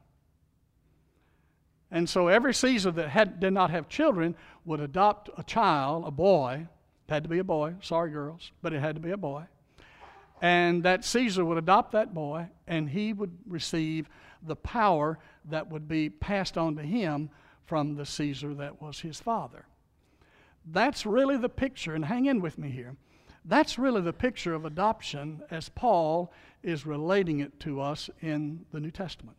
And 1.91 2.09
so 2.09 2.29
every 2.29 2.53
Caesar 2.53 2.91
that 2.91 3.09
had, 3.09 3.41
did 3.41 3.53
not 3.53 3.71
have 3.71 3.89
children 3.89 4.37
would 4.65 4.81
adopt 4.81 5.31
a 5.39 5.43
child, 5.43 6.07
a 6.07 6.11
boy. 6.11 6.67
It 7.09 7.13
had 7.13 7.23
to 7.23 7.29
be 7.31 7.39
a 7.39 7.45
boy. 7.45 7.77
Sorry, 7.81 8.11
girls, 8.11 8.53
but 8.61 8.75
it 8.75 8.81
had 8.81 8.97
to 8.97 9.01
be 9.01 9.13
a 9.13 9.17
boy. 9.17 9.45
And 10.41 10.83
that 10.85 11.05
Caesar 11.05 11.45
would 11.45 11.59
adopt 11.59 11.93
that 11.93 12.15
boy, 12.15 12.49
and 12.67 12.91
he 12.91 13.13
would 13.13 13.37
receive 13.47 14.09
the 14.43 14.57
power 14.57 15.19
that 15.47 15.69
would 15.69 15.89
be 15.89 16.09
passed 16.11 16.57
on 16.57 16.77
to 16.77 16.83
him 16.83 17.31
from 17.65 17.97
the 17.97 18.07
Caesar 18.07 18.55
that 18.55 18.81
was 18.81 19.01
his 19.01 19.21
father. 19.21 19.67
That's 20.65 21.05
really 21.05 21.37
the 21.37 21.49
picture, 21.49 21.95
and 21.95 22.05
hang 22.05 22.27
in 22.27 22.41
with 22.41 22.59
me 22.59 22.71
here. 22.71 22.97
That's 23.45 23.79
really 23.79 24.03
the 24.03 24.13
picture 24.13 24.55
of 24.55 24.65
adoption 24.65 25.43
as 25.51 25.69
Paul 25.69 26.33
is 26.63 26.87
relating 26.87 27.41
it 27.41 27.59
to 27.61 27.81
us 27.81 28.11
in 28.21 28.67
the 28.73 28.81
New 28.81 28.91
Testament. 28.91 29.37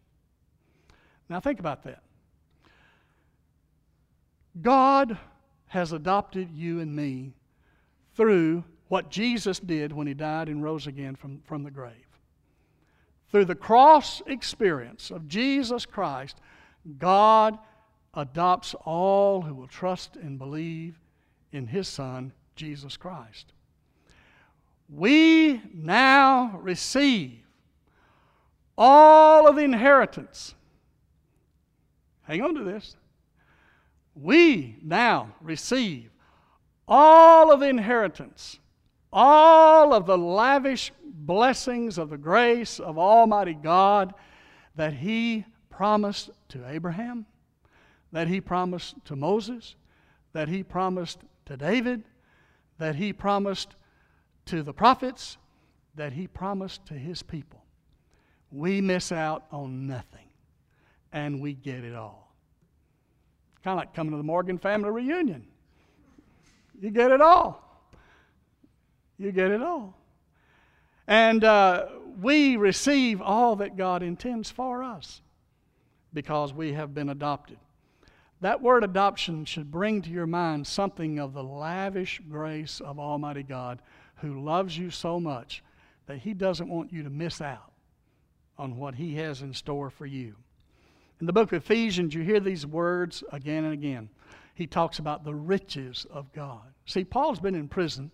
Now, 1.30 1.40
think 1.40 1.60
about 1.60 1.84
that. 1.84 2.02
God 4.62 5.18
has 5.68 5.94
adopted 5.94 6.50
you 6.52 6.80
and 6.80 6.96
me 6.96 7.34
through 8.16 8.64
what 8.90 9.10
Jesus 9.10 9.60
did 9.60 9.94
when 9.94 10.08
he 10.08 10.14
died 10.14 10.50
and 10.50 10.64
rose 10.64 10.86
again 10.86 11.16
from, 11.16 11.42
from 11.46 11.64
the 11.64 11.72
grave. 11.72 11.94
Through 13.32 13.46
the 13.46 13.56
cross 13.56 14.22
experience 14.26 15.12
of 15.12 15.28
Jesus 15.28 15.86
Christ, 15.86 16.38
God 16.98 17.58
adopts 18.14 18.76
all 18.86 19.42
who 19.42 19.54
will 19.54 19.68
trust 19.68 20.16
and 20.16 20.38
believe 20.38 21.00
in 21.52 21.68
his 21.68 21.88
Son, 21.88 22.34
Jesus 22.56 22.98
Christ. 22.98 23.54
We 24.90 25.62
now 25.74 26.60
receive 26.62 27.40
all 28.78 29.48
of 29.48 29.56
the 29.56 29.64
inheritance. 29.64 30.56
Hang 32.24 32.42
on 32.42 32.56
to 32.56 32.64
this 32.64 32.96
we 34.22 34.76
now 34.82 35.34
receive 35.42 36.12
all 36.88 37.52
of 37.52 37.60
the 37.60 37.68
inheritance, 37.68 38.60
all 39.12 39.94
of 39.94 40.06
the 40.06 40.18
lavish 40.18 40.92
blessings 41.04 41.98
of 41.98 42.10
the 42.10 42.18
grace 42.18 42.80
of 42.80 42.98
Almighty 42.98 43.54
God 43.54 44.14
that 44.76 44.94
He 44.94 45.46
promised 45.70 46.30
to 46.50 46.68
Abraham, 46.68 47.26
that 48.12 48.28
He 48.28 48.42
promised 48.42 48.96
to 49.06 49.16
Moses, 49.16 49.76
that 50.34 50.48
He 50.48 50.64
promised 50.64 51.20
to 51.46 51.58
David, 51.58 52.04
that 52.78 52.96
He 52.96 53.14
promised 53.14 53.76
to 54.46 54.64
the 54.64 54.74
prophets, 54.74 55.38
that 55.96 56.14
He 56.14 56.28
promised 56.28 56.86
to 56.88 56.94
His 56.94 57.24
people. 57.24 57.64
We 58.52 58.82
miss 58.82 59.12
out 59.12 59.46
on 59.52 59.88
nothing, 59.88 60.28
and 61.12 61.42
we 61.42 61.54
get 61.54 61.84
it 61.84 61.96
all. 61.96 62.34
Kind 63.64 63.78
of 63.78 63.86
like 63.86 63.94
coming 63.94 64.12
to 64.12 64.18
the 64.18 64.24
Morgan 64.24 64.58
family 64.58 64.90
reunion. 64.90 65.46
You 66.80 66.90
get 66.90 67.12
it 67.12 67.22
all. 67.22 67.69
You 69.20 69.32
get 69.32 69.52
it 69.52 69.62
all. 69.62 69.96
And 71.08 71.44
uh, 71.44 71.88
we 72.22 72.56
receive 72.56 73.22
all 73.22 73.58
that 73.58 73.76
God 73.76 74.02
intends 74.02 74.50
for 74.50 74.82
us 74.82 75.22
because 76.14 76.54
we 76.54 76.74
have 76.74 76.94
been 76.94 77.10
adopted. 77.10 77.58
That 78.42 78.62
word 78.62 78.86
adoption 78.86 79.44
should 79.44 79.70
bring 79.70 80.02
to 80.04 80.10
your 80.10 80.26
mind 80.26 80.66
something 80.66 81.20
of 81.20 81.34
the 81.34 81.44
lavish 81.44 82.22
grace 82.30 82.80
of 82.80 82.98
Almighty 82.98 83.44
God 83.44 83.82
who 84.18 84.42
loves 84.42 84.78
you 84.78 84.90
so 84.90 85.20
much 85.20 85.62
that 86.06 86.20
He 86.20 86.34
doesn't 86.34 86.70
want 86.70 86.94
you 86.94 87.04
to 87.04 87.10
miss 87.10 87.42
out 87.42 87.74
on 88.58 88.78
what 88.78 88.96
He 88.96 89.16
has 89.16 89.42
in 89.42 89.54
store 89.54 89.90
for 89.90 90.06
you. 90.06 90.36
In 91.20 91.26
the 91.26 91.34
book 91.34 91.52
of 91.52 91.64
Ephesians, 91.64 92.14
you 92.14 92.22
hear 92.22 92.40
these 92.40 92.66
words 92.66 93.24
again 93.32 93.66
and 93.66 93.74
again. 93.74 94.10
He 94.54 94.68
talks 94.68 95.00
about 95.00 95.26
the 95.26 95.36
riches 95.36 96.06
of 96.10 96.32
God. 96.32 96.62
See, 96.86 97.04
Paul's 97.04 97.40
been 97.40 97.56
in 97.56 97.68
prison. 97.68 98.12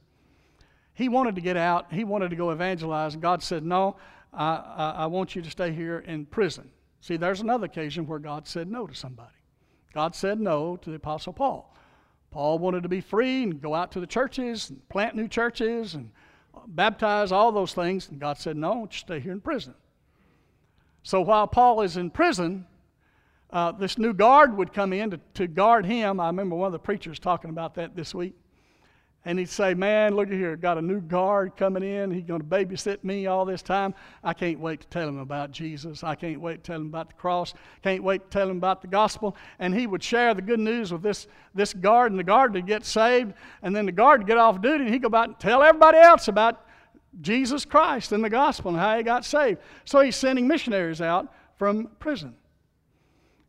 He 0.96 1.10
wanted 1.10 1.36
to 1.36 1.42
get 1.42 1.58
out, 1.58 1.92
he 1.92 2.04
wanted 2.04 2.30
to 2.32 2.36
go 2.36 2.52
evangelize, 2.52 3.16
God 3.16 3.44
said, 3.44 3.64
No, 3.64 3.98
I, 4.34 4.56
I, 4.56 4.90
I 5.00 5.06
want 5.06 5.36
you 5.36 5.42
to 5.42 5.52
stay 5.52 5.72
here 5.72 6.00
in 6.00 6.26
prison. 6.26 6.72
See, 7.02 7.18
there's 7.18 7.42
another 7.42 7.66
occasion 7.66 8.08
where 8.08 8.18
God 8.18 8.48
said 8.48 8.72
no 8.72 8.88
to 8.88 8.96
somebody. 8.96 9.36
God 9.94 10.16
said 10.16 10.40
no 10.40 10.78
to 10.78 10.90
the 10.90 10.96
Apostle 10.96 11.34
Paul. 11.34 11.74
Paul 12.32 12.60
wanted 12.60 12.84
to 12.84 12.90
be 12.90 13.02
free 13.02 13.44
and 13.44 13.62
go 13.62 13.76
out 13.76 13.92
to 13.92 14.00
the 14.00 14.08
churches 14.08 14.70
and 14.70 14.90
plant 14.90 15.16
new 15.16 15.28
churches 15.28 15.96
and 15.96 16.12
baptize, 16.68 17.32
all 17.32 17.52
those 17.52 17.74
things. 17.74 18.10
And 18.10 18.20
God 18.20 18.38
said, 18.38 18.58
No, 18.58 18.74
want 18.74 18.94
you 18.94 19.00
stay 19.00 19.20
here 19.20 19.34
in 19.34 19.42
prison. 19.42 19.76
So 21.04 21.22
while 21.22 21.48
Paul 21.48 21.82
is 21.82 21.98
in 21.98 22.10
prison, 22.10 22.66
uh, 23.52 23.74
this 23.74 23.98
new 23.98 24.14
guard 24.14 24.58
would 24.58 24.74
come 24.74 24.92
in 24.94 25.12
to, 25.12 25.20
to 25.36 25.48
guard 25.48 25.86
him. 25.86 26.20
I 26.20 26.28
remember 26.28 26.56
one 26.56 26.68
of 26.68 26.74
the 26.74 26.80
preachers 26.80 27.20
talking 27.20 27.50
about 27.50 27.76
that 27.76 27.96
this 27.96 28.16
week. 28.16 28.34
And 29.26 29.40
he'd 29.40 29.50
say, 29.50 29.74
Man, 29.74 30.16
look 30.16 30.28
at 30.28 30.34
here, 30.36 30.56
got 30.56 30.78
a 30.78 30.82
new 30.82 31.02
guard 31.02 31.58
coming 31.58 31.82
in. 31.82 32.12
He's 32.12 32.24
going 32.24 32.42
to 32.42 32.46
babysit 32.46 33.04
me 33.04 33.26
all 33.26 33.44
this 33.44 33.64
time. 33.64 33.96
I 34.24 34.34
can't 34.34 34.60
wait 34.60 34.82
to 34.82 34.88
tell 34.88 35.10
him 35.10 35.18
about 35.18 35.52
Jesus. 35.52 36.04
I 36.04 36.14
can't 36.14 36.40
wait 36.40 36.64
to 36.64 36.72
tell 36.72 36.80
him 36.80 36.88
about 36.88 37.10
the 37.10 37.16
cross. 37.16 37.56
Can't 37.82 38.04
wait 38.04 38.24
to 38.24 38.30
tell 38.30 38.50
him 38.50 38.58
about 38.58 38.82
the 38.82 38.88
gospel. 38.88 39.36
And 39.58 39.74
he 39.74 39.88
would 39.88 40.04
share 40.04 40.36
the 40.36 40.44
good 40.44 40.60
news 40.60 40.94
with 40.94 41.02
this, 41.02 41.28
this 41.56 41.74
guard, 41.74 42.12
and 42.12 42.20
the 42.20 42.24
guard 42.24 42.54
would 42.54 42.68
get 42.68 42.86
saved. 42.86 43.34
And 43.64 43.76
then 43.76 43.88
the 43.88 43.92
guard 43.92 44.22
would 44.22 44.28
get 44.28 44.38
off 44.38 44.62
duty, 44.62 44.84
and 44.84 44.94
he'd 44.94 45.02
go 45.02 45.16
out 45.18 45.30
and 45.30 45.40
tell 45.40 45.64
everybody 45.64 45.98
else 45.98 46.28
about 46.28 46.64
Jesus 47.22 47.66
Christ 47.66 48.12
and 48.12 48.24
the 48.24 48.30
gospel 48.30 48.72
and 48.72 48.80
how 48.80 48.96
he 48.98 49.04
got 49.04 49.26
saved. 49.26 49.60
So 49.86 50.02
he's 50.02 50.16
sending 50.16 50.48
missionaries 50.48 51.02
out 51.02 51.34
from 51.58 51.88
prison. 52.00 52.36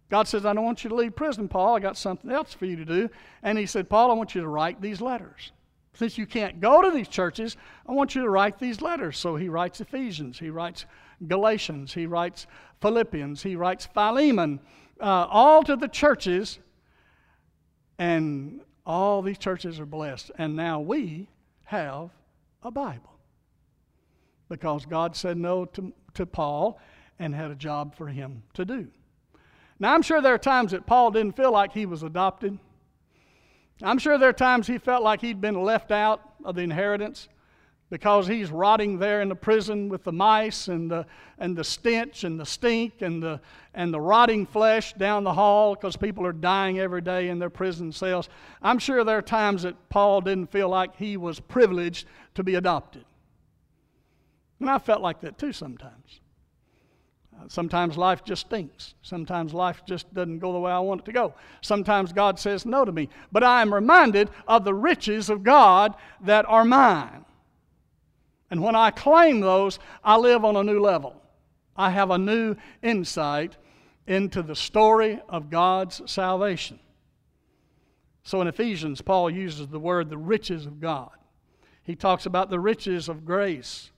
God 0.08 0.28
says, 0.28 0.46
I 0.46 0.52
don't 0.54 0.64
want 0.64 0.84
you 0.84 0.90
to 0.90 0.96
leave 0.96 1.16
prison, 1.16 1.48
Paul. 1.48 1.76
I 1.76 1.80
got 1.80 1.96
something 1.96 2.30
else 2.30 2.54
for 2.54 2.64
you 2.64 2.76
to 2.76 2.84
do. 2.84 3.10
And 3.42 3.58
he 3.58 3.66
said, 3.66 3.90
Paul, 3.90 4.10
I 4.10 4.14
want 4.14 4.34
you 4.34 4.40
to 4.40 4.48
write 4.48 4.80
these 4.80 5.00
letters. 5.00 5.52
Since 5.96 6.18
you 6.18 6.26
can't 6.26 6.60
go 6.60 6.82
to 6.82 6.90
these 6.90 7.08
churches, 7.08 7.56
I 7.86 7.92
want 7.92 8.14
you 8.14 8.22
to 8.22 8.28
write 8.28 8.58
these 8.58 8.82
letters. 8.82 9.18
So 9.18 9.36
he 9.36 9.48
writes 9.48 9.80
Ephesians, 9.80 10.38
he 10.38 10.50
writes 10.50 10.84
Galatians, 11.26 11.94
he 11.94 12.06
writes 12.06 12.46
Philippians, 12.82 13.42
he 13.42 13.56
writes 13.56 13.86
Philemon, 13.86 14.60
uh, 15.00 15.26
all 15.30 15.62
to 15.62 15.74
the 15.74 15.88
churches. 15.88 16.58
And 17.98 18.60
all 18.84 19.22
these 19.22 19.38
churches 19.38 19.80
are 19.80 19.86
blessed. 19.86 20.30
And 20.36 20.54
now 20.54 20.80
we 20.80 21.28
have 21.64 22.10
a 22.62 22.70
Bible. 22.70 23.12
Because 24.50 24.84
God 24.84 25.16
said 25.16 25.38
no 25.38 25.64
to, 25.64 25.94
to 26.14 26.26
Paul 26.26 26.78
and 27.18 27.34
had 27.34 27.50
a 27.50 27.54
job 27.54 27.96
for 27.96 28.08
him 28.08 28.42
to 28.52 28.66
do. 28.66 28.88
Now, 29.78 29.94
I'm 29.94 30.02
sure 30.02 30.20
there 30.20 30.34
are 30.34 30.38
times 30.38 30.72
that 30.72 30.86
Paul 30.86 31.10
didn't 31.10 31.36
feel 31.36 31.52
like 31.52 31.72
he 31.72 31.86
was 31.86 32.02
adopted. 32.02 32.58
I'm 33.82 33.98
sure 33.98 34.16
there 34.16 34.30
are 34.30 34.34
times 34.34 34.66
he 34.66 34.78
felt 34.78 35.02
like 35.02 35.20
he'd 35.20 35.40
been 35.40 35.62
left 35.62 35.90
out 35.90 36.22
of 36.44 36.54
the 36.54 36.62
inheritance 36.62 37.28
because 37.88 38.26
he's 38.26 38.50
rotting 38.50 38.98
there 38.98 39.20
in 39.20 39.28
the 39.28 39.36
prison 39.36 39.88
with 39.88 40.02
the 40.02 40.12
mice 40.12 40.68
and 40.68 40.90
the, 40.90 41.06
and 41.38 41.56
the 41.56 41.62
stench 41.62 42.24
and 42.24 42.40
the 42.40 42.46
stink 42.46 43.00
and 43.00 43.22
the, 43.22 43.40
and 43.74 43.94
the 43.94 44.00
rotting 44.00 44.44
flesh 44.44 44.92
down 44.94 45.22
the 45.22 45.32
hall 45.32 45.74
because 45.74 45.96
people 45.96 46.26
are 46.26 46.32
dying 46.32 46.80
every 46.80 47.00
day 47.00 47.28
in 47.28 47.38
their 47.38 47.50
prison 47.50 47.92
cells. 47.92 48.28
I'm 48.60 48.78
sure 48.78 49.04
there 49.04 49.18
are 49.18 49.22
times 49.22 49.62
that 49.62 49.88
Paul 49.88 50.20
didn't 50.20 50.50
feel 50.50 50.68
like 50.68 50.96
he 50.96 51.16
was 51.16 51.38
privileged 51.38 52.08
to 52.34 52.42
be 52.42 52.56
adopted. 52.56 53.04
And 54.58 54.70
I 54.70 54.78
felt 54.78 55.02
like 55.02 55.20
that 55.20 55.38
too 55.38 55.52
sometimes. 55.52 56.20
Sometimes 57.48 57.96
life 57.96 58.24
just 58.24 58.46
stinks. 58.46 58.94
Sometimes 59.02 59.54
life 59.54 59.82
just 59.86 60.12
doesn't 60.12 60.40
go 60.40 60.52
the 60.52 60.58
way 60.58 60.72
I 60.72 60.78
want 60.78 61.02
it 61.02 61.04
to 61.04 61.12
go. 61.12 61.34
Sometimes 61.60 62.12
God 62.12 62.38
says 62.38 62.66
no 62.66 62.84
to 62.84 62.92
me. 62.92 63.08
But 63.30 63.44
I 63.44 63.62
am 63.62 63.72
reminded 63.72 64.30
of 64.48 64.64
the 64.64 64.74
riches 64.74 65.30
of 65.30 65.42
God 65.42 65.94
that 66.22 66.44
are 66.48 66.64
mine. 66.64 67.24
And 68.50 68.62
when 68.62 68.74
I 68.74 68.90
claim 68.90 69.40
those, 69.40 69.78
I 70.04 70.16
live 70.16 70.44
on 70.44 70.56
a 70.56 70.64
new 70.64 70.80
level. 70.80 71.20
I 71.76 71.90
have 71.90 72.10
a 72.10 72.18
new 72.18 72.56
insight 72.82 73.56
into 74.06 74.42
the 74.42 74.56
story 74.56 75.20
of 75.28 75.50
God's 75.50 76.00
salvation. 76.10 76.78
So 78.22 78.40
in 78.40 78.48
Ephesians, 78.48 79.02
Paul 79.02 79.30
uses 79.30 79.68
the 79.68 79.78
word 79.78 80.10
the 80.10 80.18
riches 80.18 80.66
of 80.66 80.80
God. 80.80 81.10
He 81.82 81.94
talks 81.94 82.26
about 82.26 82.50
the 82.50 82.58
riches 82.58 83.08
of 83.08 83.24
grace 83.24 83.90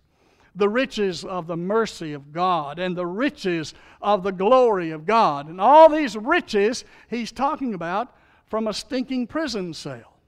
the 0.59 0.69
riches 0.69 1.25
of 1.25 1.47
the 1.47 1.57
mercy 1.57 2.13
of 2.13 2.33
God 2.33 2.81
and 2.81 2.97
the 2.97 3.07
riches 3.07 3.75
of 4.03 4.25
the 4.25 4.33
glory 4.33 4.91
of 4.91 5.07
God. 5.07 5.49
And 5.49 5.61
all 5.61 5.89
these 5.89 6.17
riches 6.17 6.85
he's 7.09 7.31
talking 7.31 7.75
about 7.75 8.15
from 8.47 8.67
a 8.67 8.75
stinking 8.75 9.29
prison 9.29 9.73
cell. 9.73 10.19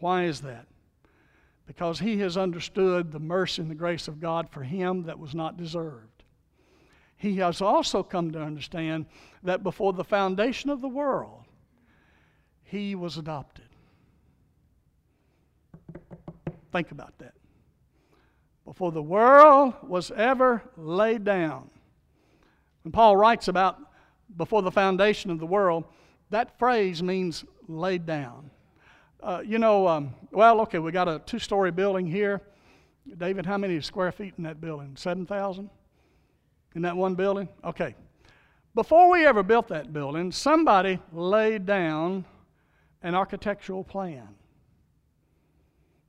Why 0.00 0.24
is 0.24 0.40
that? 0.40 0.66
Because 1.66 2.00
he 2.00 2.18
has 2.18 2.36
understood 2.36 3.12
the 3.12 3.20
mercy 3.20 3.62
and 3.62 3.70
the 3.70 3.76
grace 3.76 4.08
of 4.08 4.20
God 4.20 4.50
for 4.50 4.64
him 4.64 5.04
that 5.04 5.18
was 5.18 5.32
not 5.34 5.56
deserved. 5.56 6.24
He 7.16 7.36
has 7.36 7.60
also 7.60 8.02
come 8.02 8.32
to 8.32 8.42
understand 8.42 9.06
that 9.44 9.62
before 9.62 9.92
the 9.92 10.02
foundation 10.02 10.70
of 10.70 10.80
the 10.80 10.88
world, 10.88 11.44
he 12.64 12.96
was 12.96 13.16
adopted. 13.16 13.66
Think 16.72 16.90
about 16.90 17.16
that 17.18 17.34
before 18.64 18.92
the 18.92 19.02
world 19.02 19.74
was 19.82 20.10
ever 20.10 20.62
laid 20.76 21.24
down. 21.24 21.70
When 22.82 22.92
Paul 22.92 23.16
writes 23.16 23.48
about 23.48 23.78
before 24.36 24.62
the 24.62 24.70
foundation 24.70 25.30
of 25.30 25.38
the 25.38 25.46
world, 25.46 25.84
that 26.30 26.58
phrase 26.58 27.02
means 27.02 27.44
laid 27.68 28.06
down. 28.06 28.50
Uh, 29.22 29.42
you 29.44 29.58
know, 29.58 29.86
um, 29.86 30.14
well, 30.30 30.60
okay, 30.62 30.78
we 30.78 30.92
got 30.92 31.08
a 31.08 31.18
two 31.20 31.38
story 31.38 31.70
building 31.70 32.06
here. 32.06 32.40
David, 33.18 33.44
how 33.44 33.58
many 33.58 33.80
square 33.80 34.12
feet 34.12 34.34
in 34.38 34.44
that 34.44 34.60
building? 34.60 34.94
7,000? 34.96 35.68
In 36.74 36.82
that 36.82 36.96
one 36.96 37.14
building? 37.14 37.48
Okay. 37.64 37.94
Before 38.74 39.10
we 39.10 39.26
ever 39.26 39.42
built 39.42 39.68
that 39.68 39.92
building, 39.92 40.30
somebody 40.30 41.00
laid 41.12 41.66
down 41.66 42.24
an 43.02 43.14
architectural 43.14 43.82
plan. 43.82 44.28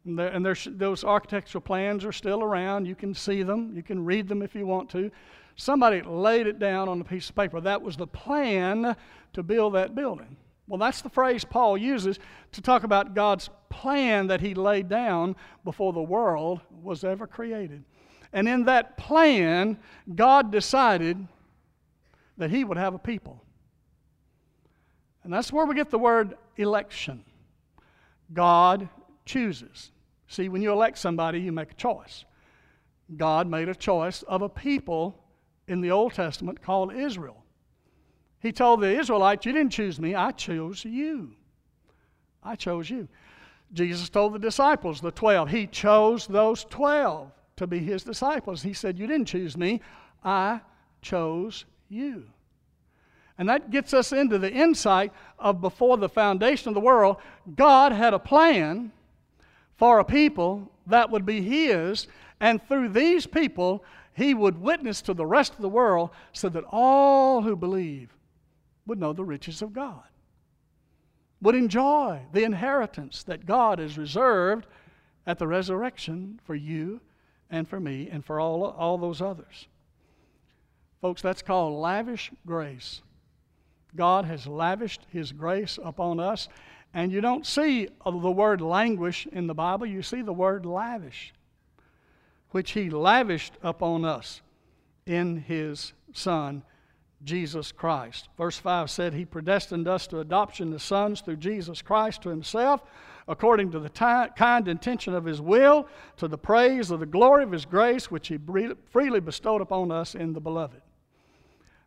And, 0.06 0.20
and 0.20 0.46
those 0.46 1.04
architectural 1.04 1.62
plans 1.62 2.06
are 2.06 2.12
still 2.12 2.44
around. 2.44 2.88
You 2.88 2.96
can 2.96 3.14
see 3.14 3.44
them, 3.44 3.76
you 3.76 3.84
can 3.84 4.04
read 4.04 4.28
them 4.28 4.42
if 4.42 4.56
you 4.56 4.66
want 4.66 4.90
to. 4.92 5.12
Somebody 5.56 6.02
laid 6.02 6.48
it 6.48 6.60
down 6.60 6.90
on 6.90 7.02
a 7.02 7.04
piece 7.04 7.30
of 7.30 7.36
paper. 7.36 7.62
That 7.62 7.82
was 7.82 7.98
the 7.98 8.08
plan 8.08 8.96
to 9.34 9.44
build 9.44 9.76
that 9.76 9.94
building. 9.94 10.38
Well, 10.68 10.80
that's 10.80 11.02
the 11.02 11.10
phrase 11.10 11.44
Paul 11.44 11.78
uses 11.78 12.18
to 12.54 12.62
talk 12.62 12.84
about 12.84 13.14
God's 13.14 13.50
plan 13.70 14.28
that 14.28 14.42
he 14.42 14.54
laid 14.54 14.88
down 14.88 15.36
before 15.64 15.92
the 15.94 16.02
world 16.02 16.62
was 16.82 17.04
ever 17.04 17.28
created. 17.28 17.84
And 18.34 18.48
in 18.48 18.66
that 18.66 18.98
plan, 18.98 19.78
God 20.16 20.52
decided 20.52 21.28
that 22.38 22.50
he 22.50 22.64
would 22.64 22.78
have 22.78 22.94
a 22.94 23.00
people. 23.00 23.44
And 25.24 25.34
that's 25.34 25.52
where 25.52 25.66
we 25.66 25.76
get 25.76 25.90
the 25.90 26.00
word 26.00 26.36
election. 26.58 27.24
God 28.34 28.88
chooses. 29.26 29.91
See, 30.32 30.48
when 30.48 30.62
you 30.62 30.72
elect 30.72 30.98
somebody, 30.98 31.42
you 31.42 31.52
make 31.52 31.72
a 31.72 31.76
choice. 31.76 32.24
God 33.18 33.50
made 33.50 33.68
a 33.68 33.76
choice 33.76 34.22
of 34.24 34.42
a 34.42 34.48
people 34.48 35.22
in 35.68 35.82
the 35.82 35.92
Old 35.92 36.14
Testament 36.14 36.62
called 36.62 36.96
Israel. 36.96 37.44
He 38.40 38.54
told 38.54 38.80
the 38.80 38.98
Israelites, 38.98 39.46
You 39.46 39.52
didn't 39.52 39.74
choose 39.74 40.00
me, 40.00 40.16
I 40.16 40.32
chose 40.32 40.86
you. 40.86 41.34
I 42.42 42.56
chose 42.56 42.90
you. 42.90 43.10
Jesus 43.74 44.08
told 44.08 44.32
the 44.32 44.40
disciples, 44.40 45.02
the 45.02 45.12
12, 45.12 45.50
He 45.50 45.68
chose 45.68 46.28
those 46.28 46.64
12 46.64 47.30
to 47.58 47.68
be 47.68 47.80
His 47.80 48.04
disciples. 48.04 48.64
He 48.64 48.72
said, 48.72 48.98
You 48.98 49.08
didn't 49.08 49.28
choose 49.28 49.58
me, 49.58 49.82
I 50.24 50.62
chose 51.02 51.66
you. 51.90 52.24
And 53.38 53.50
that 53.50 53.70
gets 53.70 53.94
us 53.94 54.14
into 54.14 54.40
the 54.40 54.52
insight 54.52 55.12
of 55.38 55.60
before 55.60 55.98
the 55.98 56.08
foundation 56.08 56.70
of 56.70 56.74
the 56.76 56.80
world, 56.80 57.18
God 57.54 57.92
had 57.92 58.14
a 58.14 58.20
plan 58.20 58.94
for 59.82 59.98
a 59.98 60.06
people 60.06 60.70
that 60.86 61.10
would 61.10 61.26
be 61.26 61.42
His, 61.42 62.06
and 62.40 62.62
through 62.68 62.90
these 62.90 63.26
people, 63.26 63.84
He 64.14 64.36
would 64.36 64.62
witness 64.62 65.02
to 65.02 65.16
the 65.16 65.26
rest 65.26 65.54
of 65.56 65.62
the 65.64 65.70
world 65.70 66.12
so 66.34 66.50
that 66.50 66.66
all 66.70 67.42
who 67.42 67.56
believe 67.56 68.16
would 68.86 69.00
know 69.00 69.12
the 69.12 69.24
riches 69.24 69.64
of 69.64 69.74
God, 69.74 70.04
would 71.42 71.56
enjoy 71.56 72.22
the 72.32 72.44
inheritance 72.44 73.24
that 73.24 73.48
God 73.48 73.80
has 73.80 73.98
reserved 73.98 74.68
at 75.26 75.40
the 75.40 75.48
resurrection 75.48 76.40
for 76.44 76.54
you 76.54 77.02
and 77.50 77.68
for 77.68 77.80
me 77.80 78.08
and 78.08 78.24
for 78.24 78.40
all, 78.40 78.64
all 78.64 79.00
those 79.00 79.20
others. 79.20 79.68
Folks, 81.02 81.24
that's 81.24 81.42
called 81.42 81.82
lavish 81.82 82.32
grace. 82.46 83.02
God 83.96 84.26
has 84.26 84.46
lavished 84.46 85.08
His 85.12 85.32
grace 85.32 85.80
upon 85.84 86.20
us, 86.20 86.50
and 86.94 87.12
you 87.12 87.22
don't 87.22 87.46
see 87.46 87.88
uh, 88.06 88.12
the 88.12 88.32
word 88.32 88.62
languish 88.62 89.28
in 89.32 89.48
the 89.48 89.54
Bible, 89.54 89.86
you 89.86 90.02
see 90.02 90.22
the 90.22 90.34
word 90.34 90.66
lavish, 90.66 91.34
which 92.50 92.72
He 92.72 92.90
lavished 92.90 93.54
upon 93.64 94.04
us 94.04 94.42
in 95.06 95.38
His 95.38 95.94
Son, 96.14 96.64
Jesus 97.24 97.72
Christ. 97.72 98.28
Verse 98.38 98.58
5 98.58 98.90
said, 98.90 99.14
He 99.14 99.26
predestined 99.26 99.88
us 99.88 100.08
to 100.08 100.20
adoption 100.20 100.74
as 100.74 100.84
sons 100.84 101.22
through 101.22 101.38
Jesus 101.38 101.82
Christ 101.82 102.24
to 102.24 102.30
Himself, 102.30 102.82
according 103.28 103.72
to 103.72 103.80
the 103.80 103.90
kind 104.36 104.68
intention 104.68 105.14
of 105.14 105.24
His 105.24 105.40
will, 105.40 105.88
to 106.18 106.28
the 106.28 106.38
praise 106.38 106.92
of 106.92 107.00
the 107.00 107.06
glory 107.06 107.44
of 107.44 107.52
His 107.52 107.66
grace, 107.66 108.12
which 108.12 108.28
He 108.28 108.38
freely 108.90 109.20
bestowed 109.20 109.62
upon 109.62 109.92
us 109.92 110.16
in 110.16 110.34
the 110.34 110.42
Beloved. 110.42 110.82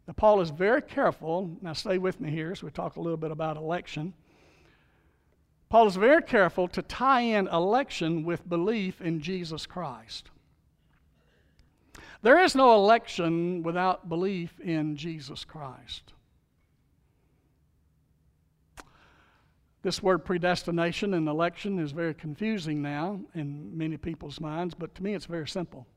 Now, 0.06 0.14
Paul 0.14 0.40
is 0.40 0.50
very 0.50 0.82
careful. 0.82 1.50
Now, 1.62 1.72
stay 1.72 1.98
with 1.98 2.20
me 2.20 2.30
here 2.30 2.52
as 2.52 2.62
we 2.62 2.70
talk 2.70 2.96
a 2.96 3.00
little 3.00 3.16
bit 3.16 3.30
about 3.30 3.56
election. 3.56 4.12
Paul 5.74 5.88
is 5.88 5.96
very 5.96 6.22
careful 6.22 6.68
to 6.68 6.82
tie 6.82 7.22
in 7.22 7.48
election 7.48 8.22
with 8.22 8.48
belief 8.48 9.00
in 9.00 9.20
Jesus 9.20 9.66
Christ. 9.66 10.30
There 12.22 12.38
is 12.38 12.54
no 12.54 12.74
election 12.74 13.64
without 13.64 14.08
belief 14.08 14.60
in 14.60 14.94
Jesus 14.94 15.44
Christ. 15.44 16.12
This 19.82 20.00
word 20.00 20.24
predestination 20.24 21.12
and 21.12 21.26
election 21.26 21.80
is 21.80 21.90
very 21.90 22.14
confusing 22.14 22.80
now 22.80 23.18
in 23.34 23.76
many 23.76 23.96
people's 23.96 24.40
minds, 24.40 24.74
but 24.74 24.94
to 24.94 25.02
me 25.02 25.14
it's 25.14 25.26
very 25.26 25.48
simple. 25.48 25.88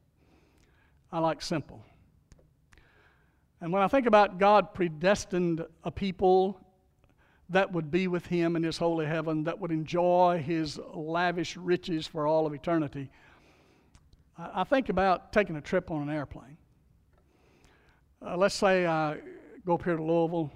I 1.11 1.19
like 1.19 1.39
simple. 1.39 1.83
And 3.61 3.71
when 3.71 3.83
I 3.83 3.87
think 3.87 4.07
about 4.07 4.39
God 4.39 4.73
predestined 4.73 5.63
a 5.83 5.91
people 5.91 6.59
that 7.49 7.71
would 7.71 7.89
be 7.89 8.07
with 8.07 8.25
him 8.27 8.55
in 8.55 8.63
his 8.63 8.77
holy 8.77 9.05
heaven, 9.05 9.43
that 9.45 9.59
would 9.59 9.71
enjoy 9.71 10.43
his 10.45 10.79
lavish 10.93 11.55
riches 11.55 12.05
for 12.05 12.27
all 12.27 12.45
of 12.45 12.53
eternity. 12.53 13.09
I 14.37 14.63
think 14.65 14.89
about 14.89 15.31
taking 15.33 15.55
a 15.55 15.61
trip 15.61 15.89
on 15.89 16.01
an 16.01 16.09
airplane. 16.09 16.57
Uh, 18.25 18.37
let's 18.37 18.55
say 18.55 18.85
I 18.85 19.17
go 19.65 19.75
up 19.75 19.83
here 19.83 19.95
to 19.95 20.03
Louisville 20.03 20.51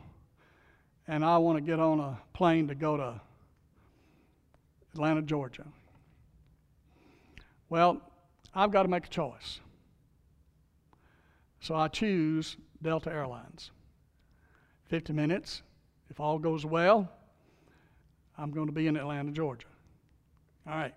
and 1.08 1.26
I 1.26 1.38
want 1.38 1.58
to 1.58 1.62
get 1.62 1.80
on 1.80 2.00
a 2.00 2.20
plane 2.34 2.68
to 2.68 2.76
go 2.76 2.98
to 2.98 3.22
Atlanta, 4.94 5.22
Georgia. 5.22 5.66
Well, 7.70 8.02
I've 8.54 8.72
got 8.72 8.84
to 8.84 8.90
make 8.90 9.06
a 9.06 9.10
choice. 9.10 9.62
So 11.62 11.76
I 11.76 11.88
choose 11.88 12.58
Delta 12.82 13.12
Airlines. 13.12 13.72
50 14.90 15.14
minutes, 15.14 15.62
if 16.12 16.20
all 16.20 16.38
goes 16.38 16.66
well, 16.66 17.10
I'm 18.38 18.52
going 18.52 18.66
to 18.68 18.74
be 18.74 18.88
in 18.88 18.98
Atlanta, 18.98 19.32
Georgia. 19.32 19.68
All 20.68 20.76
right. 20.76 20.94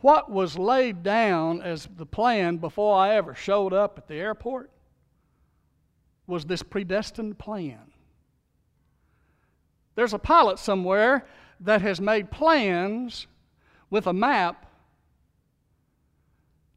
what 0.00 0.30
was 0.30 0.58
laid 0.58 1.04
down 1.04 1.62
as 1.62 1.88
the 1.96 2.04
plan 2.04 2.56
before 2.56 2.98
I 2.98 3.14
ever 3.14 3.34
showed 3.36 3.72
up 3.72 3.96
at 3.96 4.08
the 4.08 4.16
airport 4.16 4.70
was 6.26 6.44
this 6.44 6.62
predestined 6.62 7.38
plan. 7.38 7.92
There's 9.94 10.12
a 10.12 10.18
pilot 10.18 10.58
somewhere 10.58 11.24
that 11.60 11.80
has 11.80 12.00
made 12.00 12.30
plans 12.32 13.28
with 13.88 14.08
a 14.08 14.12
map 14.12 14.66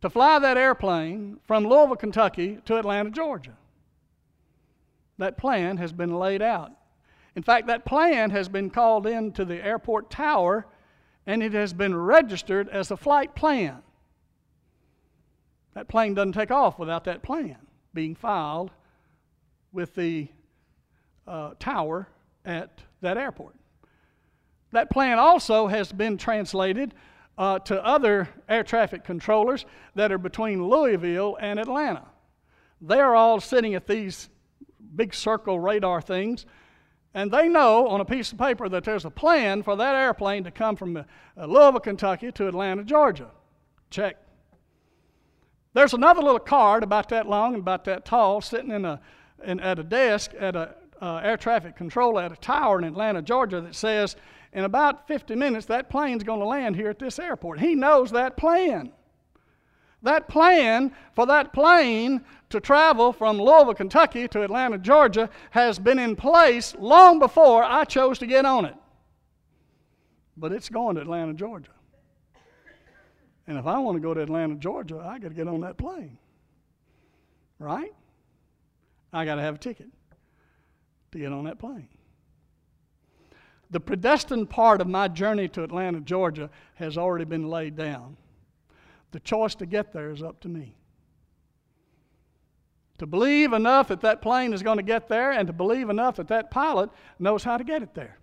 to 0.02 0.10
fly 0.10 0.38
that 0.40 0.58
airplane 0.58 1.40
from 1.44 1.66
Louisville, 1.66 1.96
Kentucky 1.96 2.60
to 2.66 2.78
Atlanta, 2.78 3.10
Georgia. 3.10 3.58
That 5.22 5.38
plan 5.38 5.78
has 5.78 5.94
been 5.94 6.18
laid 6.18 6.42
out. 6.42 6.72
In 7.36 7.44
fact, 7.44 7.68
that 7.68 7.86
plan 7.86 8.32
has 8.32 8.50
been 8.50 8.72
called 8.72 9.06
into 9.06 9.46
the 9.46 9.64
airport 9.64 10.10
tower 10.10 10.66
and 11.28 11.44
it 11.44 11.54
has 11.54 11.74
been 11.74 11.96
registered 11.96 12.68
as 12.70 12.90
a 12.90 12.98
flight 12.98 13.36
plan. 13.36 13.84
That 15.76 15.88
plane 15.88 16.16
doesn't 16.16 16.32
take 16.32 16.50
off 16.50 16.80
without 16.80 17.04
that 17.04 17.22
plan 17.22 17.58
being 17.94 18.16
filed 18.16 18.72
with 19.72 19.94
the 19.94 20.28
uh, 21.28 21.52
tower 21.60 22.08
at 22.44 22.82
that 23.02 23.16
airport. 23.16 23.54
That 24.72 24.90
plan 24.90 25.20
also 25.20 25.68
has 25.68 25.92
been 25.92 26.18
translated 26.18 26.96
uh, 27.38 27.60
to 27.60 27.86
other 27.86 28.28
air 28.50 28.64
traffic 28.64 29.04
controllers 29.04 29.68
that 29.94 30.12
are 30.12 30.18
between 30.18 30.68
Louisville 30.68 31.38
and 31.40 31.60
Atlanta. 31.60 32.08
They 32.82 33.00
are 33.00 33.16
all 33.16 33.40
sitting 33.40 33.76
at 33.76 33.86
these 33.86 34.31
big 34.96 35.14
circle 35.14 35.60
radar 35.60 36.02
things, 36.02 36.46
and 37.14 37.32
they 37.32 37.48
know 37.48 37.88
on 37.88 38.00
a 38.02 38.06
piece 38.06 38.32
of 38.32 38.38
paper 38.38 38.70
that 38.70 38.84
there's 38.84 39.06
a 39.06 39.10
plan 39.10 39.64
for 39.64 39.76
that 39.76 39.96
airplane 39.96 40.44
to 40.46 40.52
come 40.52 40.76
from 40.76 40.98
uh, 40.98 41.04
Louisville, 41.38 41.80
Kentucky 41.80 42.32
to 42.32 42.48
Atlanta, 42.48 42.84
Georgia. 42.84 43.30
Check. 43.90 44.18
There's 45.74 45.94
another 45.94 46.22
little 46.22 46.40
card 46.40 46.84
about 46.84 47.10
that 47.10 47.28
long 47.28 47.54
and 47.54 47.62
about 47.62 47.86
that 47.86 48.06
tall 48.06 48.42
sitting 48.42 48.72
in 48.72 48.86
a, 48.86 49.02
in, 49.44 49.60
at 49.60 49.80
a 49.80 49.84
desk 49.84 50.32
at 50.40 50.56
a 50.56 50.76
uh, 51.02 51.18
air 51.24 51.38
traffic 51.38 51.76
control 51.76 52.20
at 52.20 52.32
a 52.32 52.36
tower 52.36 52.78
in 52.78 52.84
Atlanta, 52.84 53.22
Georgia 53.22 53.60
that 53.62 53.76
says 53.76 54.16
in 54.54 54.66
about 54.66 55.08
50 55.08 55.36
minutes, 55.36 55.66
that 55.68 55.90
plane's 55.90 56.24
going 56.24 56.40
to 56.40 56.46
land 56.46 56.76
here 56.76 56.90
at 56.90 57.00
this 57.00 57.20
airport. 57.20 57.60
He 57.60 57.74
knows 57.74 58.12
that 58.12 58.38
plan. 58.38 58.92
That 60.04 60.28
plan 60.28 60.92
for 61.14 61.26
that 61.28 61.54
plane 61.54 62.22
to 62.50 62.60
travel 62.60 63.14
from 63.14 63.38
Louisville, 63.38 63.74
Kentucky 63.74 64.28
to 64.30 64.42
Atlanta, 64.42 64.78
Georgia 64.78 65.30
has 65.52 65.78
been 65.80 66.00
in 66.00 66.16
place 66.16 66.76
long 66.80 67.20
before 67.20 67.64
I 67.64 67.86
chose 67.86 68.18
to 68.20 68.28
get 68.28 68.46
on 68.46 68.66
it. 68.66 68.76
But 70.36 70.52
it's 70.52 70.70
going 70.70 70.96
to 70.96 71.02
Atlanta, 71.02 71.34
Georgia. 71.34 71.72
And 73.48 73.58
if 73.58 73.68
I 73.68 73.78
want 73.80 73.96
to 73.96 74.00
go 74.00 74.14
to 74.14 74.22
Atlanta, 74.22 74.56
Georgia, 74.56 74.98
I 74.98 75.20
got 75.20 75.30
to 75.30 75.34
get 75.34 75.48
on 75.48 75.62
that 75.62 75.78
plane. 75.78 76.18
Right? 77.60 77.94
I 79.14 79.26
got 79.26 79.36
to 79.36 79.42
have 79.42 79.56
a 79.56 79.58
ticket 79.60 79.88
to 81.12 81.20
get 81.20 81.32
on 81.32 81.44
that 81.46 81.60
plane. 81.60 81.90
The 83.70 83.80
predestined 83.80 84.50
part 84.50 84.82
of 84.82 84.88
my 84.88 85.08
journey 85.08 85.48
to 85.50 85.64
Atlanta, 85.64 86.02
Georgia 86.02 86.50
has 86.76 86.98
already 86.98 87.26
been 87.26 87.50
laid 87.50 87.76
down. 87.76 88.18
The 89.12 89.20
choice 89.20 89.56
to 89.56 89.66
get 89.66 89.94
there 89.94 90.12
is 90.12 90.24
up 90.24 90.40
to 90.42 90.50
me. 90.50 90.76
To 93.00 93.06
believe 93.06 93.52
enough 93.54 93.88
that 93.90 94.02
that 94.02 94.22
plane 94.22 94.54
is 94.54 94.64
going 94.64 94.78
to 94.78 94.84
get 94.84 95.08
there 95.08 95.32
and 95.32 95.48
to 95.48 95.54
believe 95.54 95.90
enough 95.90 96.18
that 96.18 96.28
that 96.28 96.52
pilot 96.52 96.90
knows 97.20 97.44
how 97.44 97.58
to 97.58 97.64
get 97.64 97.82
it 97.82 97.94
there. 97.94 98.18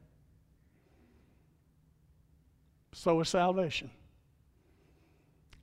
So 2.93 3.21
is 3.21 3.29
salvation. 3.29 3.91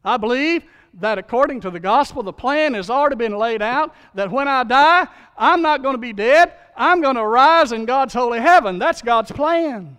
I 0.04 0.18
believe 0.18 0.64
that 0.96 1.18
according 1.18 1.62
to 1.62 1.72
the 1.72 1.80
gospel, 1.80 2.24
the 2.24 2.32
plan 2.32 2.74
has 2.76 2.90
already 2.90 3.16
been 3.16 3.38
laid 3.38 3.62
out 3.62 3.96
that 4.14 4.32
when 4.32 4.48
I 4.48 4.64
die, 4.64 5.08
I'm 5.38 5.62
not 5.62 5.82
going 5.82 5.96
to 5.96 6.00
be 6.02 6.14
dead. 6.14 6.54
I'm 6.78 7.02
going 7.02 7.16
to 7.16 7.26
rise 7.26 7.72
in 7.72 7.86
God's 7.86 8.14
holy 8.14 8.40
heaven. 8.40 8.80
That's 8.80 9.02
God's 9.02 9.32
plan. 9.32 9.98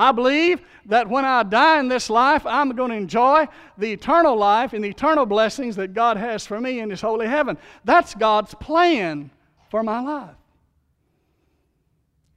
I 0.00 0.12
believe 0.12 0.62
that 0.86 1.10
when 1.10 1.26
I 1.26 1.42
die 1.42 1.78
in 1.78 1.88
this 1.88 2.08
life, 2.08 2.46
I'm 2.46 2.70
going 2.70 2.90
to 2.90 2.96
enjoy 2.96 3.46
the 3.76 3.92
eternal 3.92 4.34
life 4.34 4.72
and 4.72 4.82
the 4.82 4.88
eternal 4.88 5.26
blessings 5.26 5.76
that 5.76 5.92
God 5.92 6.16
has 6.16 6.46
for 6.46 6.58
me 6.58 6.80
in 6.80 6.88
His 6.88 7.02
holy 7.02 7.26
heaven. 7.26 7.58
That's 7.84 8.14
God's 8.14 8.54
plan 8.54 9.30
for 9.68 9.82
my 9.82 10.00
life. 10.00 10.36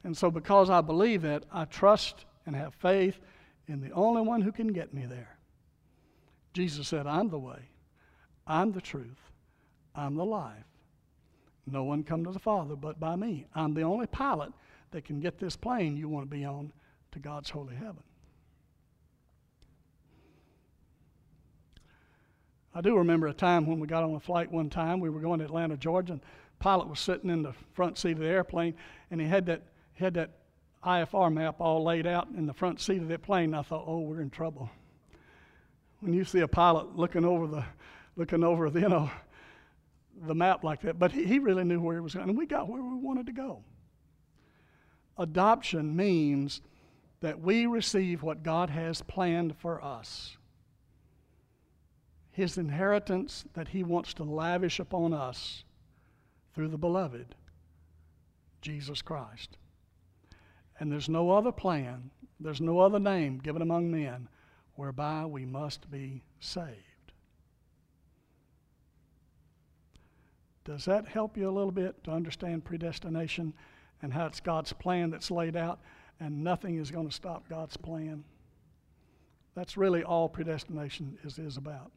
And 0.04 0.16
so, 0.16 0.30
because 0.30 0.70
I 0.70 0.82
believe 0.82 1.22
that, 1.22 1.46
I 1.54 1.64
trust 1.64 2.26
and 2.46 2.54
have 2.54 2.74
faith 2.74 3.18
in 3.70 3.80
the 3.80 3.92
only 3.92 4.24
one 4.24 4.42
who 4.42 4.52
can 4.52 4.68
get 4.74 4.94
me 4.94 5.06
there. 5.06 5.38
Jesus 6.52 6.90
said, 6.90 7.08
I'm 7.08 7.30
the 7.30 7.40
way, 7.40 7.70
I'm 8.46 8.74
the 8.74 8.82
truth, 8.82 9.32
I'm 9.96 10.16
the 10.16 10.26
life. 10.26 10.66
No 11.66 11.86
one 11.86 12.04
come 12.04 12.26
to 12.26 12.32
the 12.32 12.40
Father 12.40 12.76
but 12.76 13.00
by 13.00 13.16
me. 13.16 13.46
I'm 13.56 13.74
the 13.74 13.84
only 13.84 14.08
pilot 14.08 14.52
that 14.92 15.06
can 15.06 15.22
get 15.22 15.40
this 15.40 15.56
plane 15.56 15.96
you 15.96 16.10
want 16.10 16.30
to 16.30 16.36
be 16.36 16.44
on 16.44 16.74
to 17.14 17.20
God's 17.20 17.50
holy 17.50 17.76
heaven. 17.76 18.04
I 22.76 22.82
do 22.82 22.98
remember 22.98 23.28
a 23.28 23.34
time 23.34 23.66
when 23.68 23.80
we 23.80 23.88
got 23.88 24.04
on 24.04 24.16
a 24.16 24.20
flight 24.20 24.52
one 24.52 24.70
time. 24.70 25.00
We 25.00 25.10
were 25.10 25.20
going 25.20 25.40
to 25.40 25.46
Atlanta, 25.46 25.78
Georgia, 25.78 26.14
and 26.14 26.22
the 26.22 26.26
pilot 26.60 26.90
was 26.90 27.00
sitting 27.00 27.30
in 27.30 27.44
the 27.44 27.54
front 27.74 27.98
seat 27.98 28.14
of 28.14 28.20
the 28.20 28.28
airplane, 28.28 28.74
and 29.12 29.22
he 29.22 29.28
had 29.28 29.46
that 29.46 29.62
he 29.94 30.04
had 30.04 30.16
that 30.16 30.32
IFR 30.84 31.32
map 31.32 31.62
all 31.62 31.84
laid 31.84 32.08
out 32.08 32.28
in 32.36 32.48
the 32.48 32.54
front 32.54 32.82
seat 32.82 33.02
of 33.02 33.08
that 33.10 33.22
plane. 33.22 33.54
I 33.54 33.62
thought, 33.62 33.84
oh, 33.88 34.00
we're 34.00 34.22
in 34.22 34.32
trouble 34.32 34.70
when 36.04 36.14
you 36.14 36.26
see 36.26 36.42
a 36.42 36.48
pilot 36.48 36.98
looking 36.98 37.24
over 37.24 37.48
the 37.48 37.64
looking 38.18 38.44
over 38.44 38.70
the, 38.70 38.82
you 38.82 38.90
know 38.90 39.10
the 40.28 40.36
map 40.36 40.64
like 40.64 40.82
that. 40.82 41.00
But 41.00 41.12
he, 41.12 41.24
he 41.24 41.40
really 41.40 41.64
knew 41.64 41.80
where 41.80 41.96
he 41.96 42.02
was 42.02 42.14
going, 42.14 42.30
and 42.30 42.38
we 42.38 42.46
got 42.46 42.68
where 42.68 42.82
we 42.82 42.96
wanted 42.96 43.26
to 43.28 43.32
go. 43.32 43.64
Adoption 45.18 45.96
means 45.96 46.62
that 47.24 47.40
we 47.40 47.66
receive 47.66 48.22
what 48.22 48.44
God 48.44 48.70
has 48.70 49.02
planned 49.02 49.56
for 49.56 49.82
us. 49.82 50.36
His 52.32 52.58
inheritance 52.58 53.46
that 53.54 53.70
He 53.70 53.82
wants 53.82 54.14
to 54.16 54.26
lavish 54.26 54.78
upon 54.78 55.14
us 55.14 55.64
through 56.54 56.68
the 56.68 56.78
beloved, 56.78 57.34
Jesus 58.62 59.02
Christ. 59.02 59.56
And 60.78 60.92
there's 60.92 61.08
no 61.08 61.32
other 61.32 61.54
plan, 61.54 62.12
there's 62.42 62.60
no 62.60 62.80
other 62.80 63.00
name 63.00 63.38
given 63.38 63.62
among 63.62 63.90
men 63.90 64.28
whereby 64.76 65.26
we 65.26 65.46
must 65.46 65.90
be 65.90 66.24
saved. 66.42 67.14
Does 70.66 70.84
that 70.84 71.08
help 71.08 71.38
you 71.38 71.50
a 71.50 71.52
little 71.52 71.72
bit 71.72 72.04
to 72.04 72.12
understand 72.12 72.66
predestination 72.66 73.54
and 74.02 74.12
how 74.12 74.26
it's 74.26 74.42
God's 74.42 74.74
plan 74.74 75.10
that's 75.10 75.32
laid 75.32 75.56
out 75.56 75.80
and 76.20 76.44
nothing 76.44 76.78
is 76.78 76.92
going 76.92 77.08
to 77.08 77.14
stop 77.14 77.48
God's 77.50 77.78
plan? 77.78 78.24
That's 79.56 79.78
really 79.78 80.04
all 80.04 80.30
predestination 80.30 81.18
is, 81.24 81.38
is 81.38 81.58
about. 81.58 81.92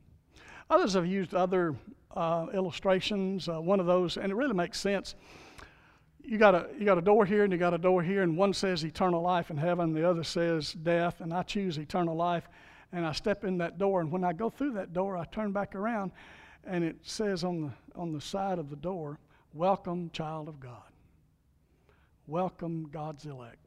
Others 0.68 0.94
have 0.94 1.06
used 1.06 1.34
other 1.34 1.74
uh, 2.14 2.46
illustrations. 2.52 3.48
Uh, 3.48 3.60
one 3.60 3.80
of 3.80 3.86
those, 3.86 4.16
and 4.16 4.30
it 4.30 4.34
really 4.34 4.54
makes 4.54 4.80
sense. 4.80 5.14
You 6.22 6.38
got 6.38 6.54
a 6.54 6.66
you 6.76 6.84
got 6.84 6.98
a 6.98 7.02
door 7.02 7.24
here, 7.24 7.44
and 7.44 7.52
you 7.52 7.58
got 7.58 7.72
a 7.72 7.78
door 7.78 8.02
here, 8.02 8.22
and 8.22 8.36
one 8.36 8.52
says 8.52 8.84
eternal 8.84 9.22
life 9.22 9.50
in 9.50 9.56
heaven, 9.56 9.92
the 9.92 10.08
other 10.08 10.24
says 10.24 10.72
death, 10.72 11.20
and 11.20 11.32
I 11.32 11.44
choose 11.44 11.78
eternal 11.78 12.16
life 12.16 12.48
and 12.92 13.04
I 13.04 13.12
step 13.12 13.44
in 13.44 13.58
that 13.58 13.78
door. 13.78 14.00
And 14.00 14.10
when 14.10 14.24
I 14.24 14.32
go 14.32 14.50
through 14.50 14.72
that 14.72 14.92
door, 14.92 15.16
I 15.16 15.24
turn 15.26 15.52
back 15.52 15.74
around, 15.74 16.12
and 16.64 16.84
it 16.84 16.96
says 17.02 17.44
on 17.44 17.62
the, 17.62 18.00
on 18.00 18.12
the 18.12 18.20
side 18.20 18.58
of 18.58 18.70
the 18.70 18.76
door, 18.76 19.18
Welcome, 19.52 20.10
child 20.12 20.48
of 20.48 20.60
God. 20.60 20.82
Welcome, 22.26 22.88
God's 22.92 23.24
elect. 23.24 23.65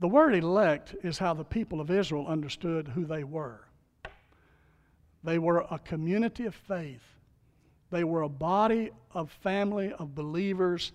The 0.00 0.08
word 0.08 0.34
elect 0.34 0.94
is 1.02 1.18
how 1.18 1.34
the 1.34 1.44
people 1.44 1.80
of 1.80 1.90
Israel 1.90 2.26
understood 2.26 2.88
who 2.88 3.04
they 3.04 3.24
were. 3.24 3.66
They 5.24 5.38
were 5.38 5.66
a 5.70 5.78
community 5.80 6.46
of 6.46 6.54
faith. 6.54 7.02
They 7.90 8.04
were 8.04 8.22
a 8.22 8.28
body 8.28 8.90
of 9.12 9.30
family 9.42 9.92
of 9.92 10.14
believers 10.14 10.92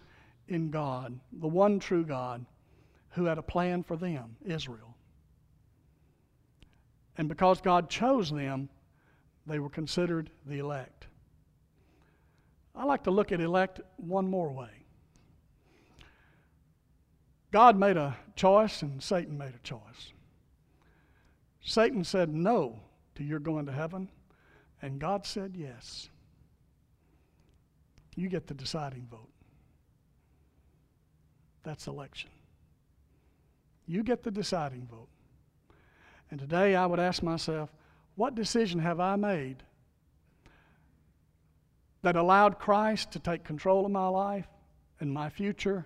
in 0.47 0.69
God, 0.69 1.19
the 1.33 1.47
one 1.47 1.79
true 1.79 2.05
God, 2.05 2.45
who 3.11 3.25
had 3.25 3.37
a 3.37 3.43
plan 3.43 3.83
for 3.83 3.97
them, 3.97 4.35
Israel. 4.45 4.95
And 7.17 7.27
because 7.27 7.61
God 7.61 7.89
chose 7.89 8.31
them, 8.31 8.69
they 9.45 9.59
were 9.59 9.69
considered 9.69 10.29
the 10.45 10.59
elect. 10.59 11.07
I 12.75 12.85
like 12.85 13.03
to 13.03 13.11
look 13.11 13.31
at 13.31 13.41
elect 13.41 13.81
one 13.97 14.29
more 14.29 14.51
way. 14.51 14.82
God 17.53 17.77
made 17.77 17.97
a 17.97 18.17
choice 18.35 18.81
and 18.81 19.01
Satan 19.01 19.37
made 19.37 19.53
a 19.53 19.59
choice. 19.59 20.11
Satan 21.61 22.03
said 22.03 22.33
no 22.33 22.79
to 23.13 23.23
your 23.23 23.37
going 23.37 23.67
to 23.67 23.71
heaven, 23.71 24.09
and 24.81 24.99
God 24.99 25.23
said 25.23 25.53
yes. 25.55 26.09
You 28.15 28.27
get 28.27 28.47
the 28.47 28.55
deciding 28.55 29.07
vote. 29.09 29.29
That's 31.61 31.85
election. 31.85 32.31
You 33.85 34.01
get 34.01 34.23
the 34.23 34.31
deciding 34.31 34.87
vote. 34.89 35.09
And 36.31 36.39
today 36.39 36.75
I 36.75 36.87
would 36.87 36.99
ask 36.99 37.21
myself, 37.21 37.69
what 38.15 38.33
decision 38.33 38.79
have 38.79 38.99
I 38.99 39.15
made 39.15 39.57
that 42.01 42.15
allowed 42.15 42.57
Christ 42.57 43.11
to 43.11 43.19
take 43.19 43.43
control 43.43 43.85
of 43.85 43.91
my 43.91 44.07
life 44.07 44.47
and 44.99 45.13
my 45.13 45.29
future 45.29 45.85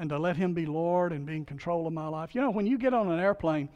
and 0.00 0.10
to 0.10 0.18
let 0.18 0.36
Him 0.36 0.54
be 0.54 0.66
Lord 0.66 1.12
and 1.12 1.26
be 1.26 1.36
in 1.36 1.44
control 1.44 1.86
of 1.86 1.92
my 1.92 2.08
life? 2.08 2.34
You 2.34 2.40
know, 2.40 2.50
when 2.50 2.66
you 2.66 2.78
get 2.78 2.94
on 2.94 3.10
an 3.10 3.20
airplane, 3.20 3.68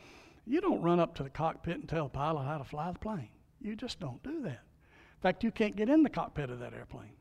you 0.47 0.61
don't 0.61 0.83
run 0.83 0.99
up 0.99 1.15
to 1.17 1.23
the 1.23 1.31
cockpit 1.31 1.77
and 1.77 1.89
tell 1.89 2.05
the 2.05 2.11
pilot 2.11 2.45
how 2.45 2.59
to 2.59 2.65
fly 2.65 2.91
the 2.91 2.99
plane. 2.99 3.29
You 3.61 3.77
just 3.77 4.01
don't 4.01 4.23
do 4.23 4.41
that. 4.43 4.51
In 4.51 5.21
fact, 5.23 5.45
you 5.45 5.51
can't 5.51 5.77
get 5.77 5.89
in 5.89 6.03
the 6.03 6.11
cockpit 6.11 6.51
of 6.51 6.59
that 6.61 6.73
airplane. 6.73 7.13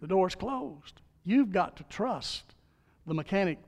The 0.00 0.08
door's 0.08 0.34
closed. 0.34 1.00
You've 1.24 1.52
got 1.52 1.76
to 1.76 1.84
trust 1.84 2.54
the 3.06 3.14
mechanic 3.14 3.58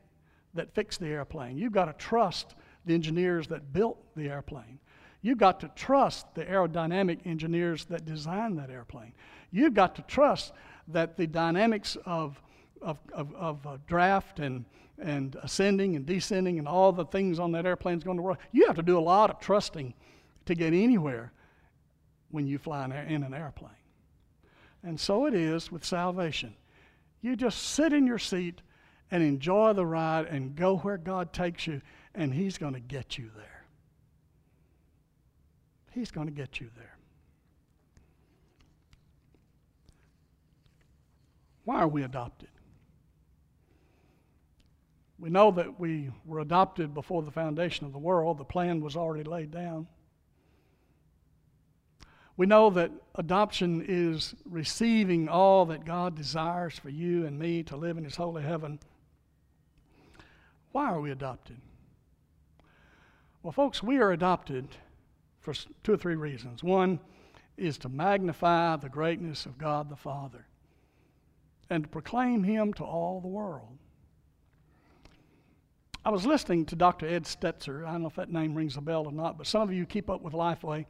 that 0.54 0.74
fixed 0.74 1.00
the 1.00 1.06
airplane. 1.06 1.56
You've 1.56 1.72
got 1.72 1.86
to 1.86 1.92
trust 1.92 2.54
the 2.84 2.94
engineers 2.94 3.46
that 3.48 3.72
built 3.72 3.98
the 4.16 4.28
airplane. 4.28 4.80
You've 5.22 5.38
got 5.38 5.60
to 5.60 5.70
trust 5.74 6.34
the 6.34 6.44
aerodynamic 6.44 7.26
engineers 7.26 7.84
that 7.86 8.04
designed 8.04 8.58
that 8.58 8.70
airplane. 8.70 9.12
You've 9.50 9.74
got 9.74 9.94
to 9.96 10.02
trust 10.02 10.52
that 10.88 11.16
the 11.16 11.26
dynamics 11.26 11.96
of, 12.04 12.40
of, 12.82 12.98
of, 13.12 13.34
of 13.34 13.66
uh, 13.66 13.78
draft 13.86 14.40
and, 14.40 14.64
and 14.98 15.36
ascending 15.42 15.96
and 15.96 16.06
descending 16.06 16.58
and 16.58 16.68
all 16.68 16.92
the 16.92 17.04
things 17.04 17.38
on 17.38 17.52
that 17.52 17.66
airplane 17.66 17.98
is 17.98 18.04
going 18.04 18.16
to 18.16 18.22
work. 18.22 18.38
You 18.52 18.66
have 18.66 18.76
to 18.76 18.82
do 18.82 18.98
a 18.98 19.00
lot 19.00 19.30
of 19.30 19.40
trusting 19.40 19.94
to 20.46 20.54
get 20.54 20.72
anywhere 20.72 21.32
when 22.30 22.46
you 22.46 22.58
fly 22.58 22.84
in, 22.84 22.92
in 22.92 23.22
an 23.22 23.34
airplane. 23.34 23.72
And 24.82 24.98
so 24.98 25.26
it 25.26 25.34
is 25.34 25.72
with 25.72 25.84
salvation. 25.84 26.54
You 27.20 27.36
just 27.36 27.58
sit 27.62 27.92
in 27.92 28.06
your 28.06 28.18
seat 28.18 28.62
and 29.10 29.22
enjoy 29.22 29.72
the 29.72 29.86
ride 29.86 30.26
and 30.26 30.54
go 30.54 30.76
where 30.78 30.98
God 30.98 31.32
takes 31.32 31.66
you, 31.66 31.80
and 32.14 32.32
He's 32.32 32.58
going 32.58 32.74
to 32.74 32.80
get 32.80 33.18
you 33.18 33.30
there. 33.36 33.64
He's 35.90 36.10
going 36.10 36.26
to 36.26 36.32
get 36.32 36.60
you 36.60 36.70
there. 36.76 36.96
Why 41.64 41.80
are 41.80 41.88
we 41.88 42.02
adopted? 42.02 42.48
We 45.18 45.30
know 45.30 45.50
that 45.50 45.80
we 45.80 46.10
were 46.24 46.40
adopted 46.40 46.94
before 46.94 47.22
the 47.22 47.30
foundation 47.30 47.86
of 47.86 47.92
the 47.92 47.98
world. 47.98 48.38
The 48.38 48.44
plan 48.44 48.80
was 48.80 48.96
already 48.96 49.24
laid 49.24 49.50
down. 49.50 49.88
We 52.36 52.46
know 52.46 52.70
that 52.70 52.92
adoption 53.16 53.84
is 53.86 54.36
receiving 54.44 55.28
all 55.28 55.66
that 55.66 55.84
God 55.84 56.14
desires 56.14 56.78
for 56.78 56.88
you 56.88 57.26
and 57.26 57.36
me 57.36 57.64
to 57.64 57.76
live 57.76 57.98
in 57.98 58.04
His 58.04 58.14
holy 58.14 58.44
heaven. 58.44 58.78
Why 60.70 60.86
are 60.86 61.00
we 61.00 61.10
adopted? 61.10 61.56
Well, 63.42 63.52
folks, 63.52 63.82
we 63.82 63.98
are 63.98 64.12
adopted 64.12 64.68
for 65.40 65.52
two 65.82 65.94
or 65.94 65.96
three 65.96 66.14
reasons. 66.14 66.62
One 66.62 67.00
is 67.56 67.76
to 67.78 67.88
magnify 67.88 68.76
the 68.76 68.88
greatness 68.88 69.44
of 69.44 69.58
God 69.58 69.88
the 69.88 69.96
Father 69.96 70.46
and 71.68 71.82
to 71.82 71.88
proclaim 71.88 72.44
Him 72.44 72.72
to 72.74 72.84
all 72.84 73.20
the 73.20 73.26
world. 73.26 73.78
I 76.08 76.10
was 76.10 76.24
listening 76.24 76.64
to 76.64 76.74
Dr. 76.74 77.06
Ed 77.06 77.24
Stetzer. 77.24 77.86
I 77.86 77.92
don't 77.92 78.00
know 78.00 78.08
if 78.08 78.14
that 78.14 78.32
name 78.32 78.54
rings 78.54 78.78
a 78.78 78.80
bell 78.80 79.04
or 79.04 79.12
not, 79.12 79.36
but 79.36 79.46
some 79.46 79.60
of 79.60 79.74
you 79.74 79.84
keep 79.84 80.08
up 80.08 80.22
with 80.22 80.32
Lifeway 80.32 80.86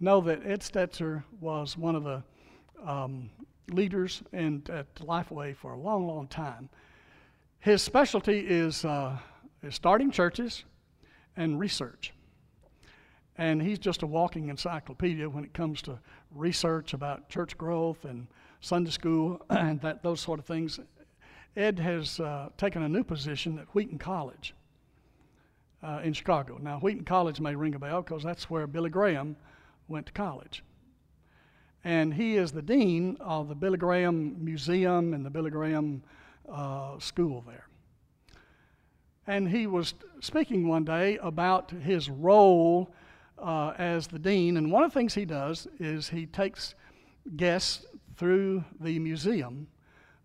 know 0.00 0.20
that 0.22 0.44
Ed 0.44 0.62
Stetzer 0.62 1.22
was 1.40 1.78
one 1.78 1.94
of 1.94 2.02
the 2.02 2.24
um, 2.84 3.30
leaders 3.70 4.20
in, 4.32 4.64
at 4.68 4.92
Lifeway 4.96 5.54
for 5.54 5.74
a 5.74 5.78
long, 5.78 6.08
long 6.08 6.26
time. 6.26 6.68
His 7.60 7.82
specialty 7.82 8.40
is, 8.40 8.84
uh, 8.84 9.16
is 9.62 9.76
starting 9.76 10.10
churches 10.10 10.64
and 11.36 11.60
research. 11.60 12.12
And 13.36 13.62
he's 13.62 13.78
just 13.78 14.02
a 14.02 14.08
walking 14.08 14.48
encyclopedia 14.48 15.28
when 15.28 15.44
it 15.44 15.54
comes 15.54 15.82
to 15.82 16.00
research 16.34 16.94
about 16.94 17.28
church 17.28 17.56
growth 17.56 18.04
and 18.04 18.26
Sunday 18.60 18.90
school 18.90 19.40
and 19.50 19.80
that, 19.82 20.02
those 20.02 20.20
sort 20.20 20.40
of 20.40 20.46
things. 20.46 20.80
Ed 21.56 21.78
has 21.78 22.20
uh, 22.20 22.50
taken 22.56 22.82
a 22.82 22.88
new 22.88 23.02
position 23.02 23.58
at 23.58 23.66
Wheaton 23.74 23.98
College 23.98 24.54
uh, 25.82 26.00
in 26.02 26.12
Chicago. 26.12 26.58
Now, 26.60 26.78
Wheaton 26.78 27.04
College 27.04 27.40
may 27.40 27.54
ring 27.54 27.74
a 27.74 27.78
bell 27.78 28.02
because 28.02 28.22
that's 28.22 28.48
where 28.50 28.66
Billy 28.66 28.90
Graham 28.90 29.36
went 29.88 30.06
to 30.06 30.12
college. 30.12 30.62
And 31.84 32.14
he 32.14 32.36
is 32.36 32.52
the 32.52 32.62
dean 32.62 33.16
of 33.20 33.48
the 33.48 33.54
Billy 33.54 33.78
Graham 33.78 34.44
Museum 34.44 35.14
and 35.14 35.24
the 35.24 35.30
Billy 35.30 35.50
Graham 35.50 36.02
uh, 36.48 36.98
School 36.98 37.44
there. 37.46 37.66
And 39.26 39.48
he 39.48 39.66
was 39.66 39.94
speaking 40.20 40.68
one 40.68 40.84
day 40.84 41.18
about 41.22 41.70
his 41.70 42.08
role 42.08 42.94
uh, 43.38 43.74
as 43.78 44.06
the 44.06 44.18
dean. 44.18 44.56
And 44.56 44.72
one 44.72 44.82
of 44.82 44.92
the 44.92 44.98
things 44.98 45.14
he 45.14 45.24
does 45.24 45.68
is 45.78 46.08
he 46.08 46.26
takes 46.26 46.74
guests 47.36 47.86
through 48.16 48.64
the 48.80 48.98
museum 48.98 49.68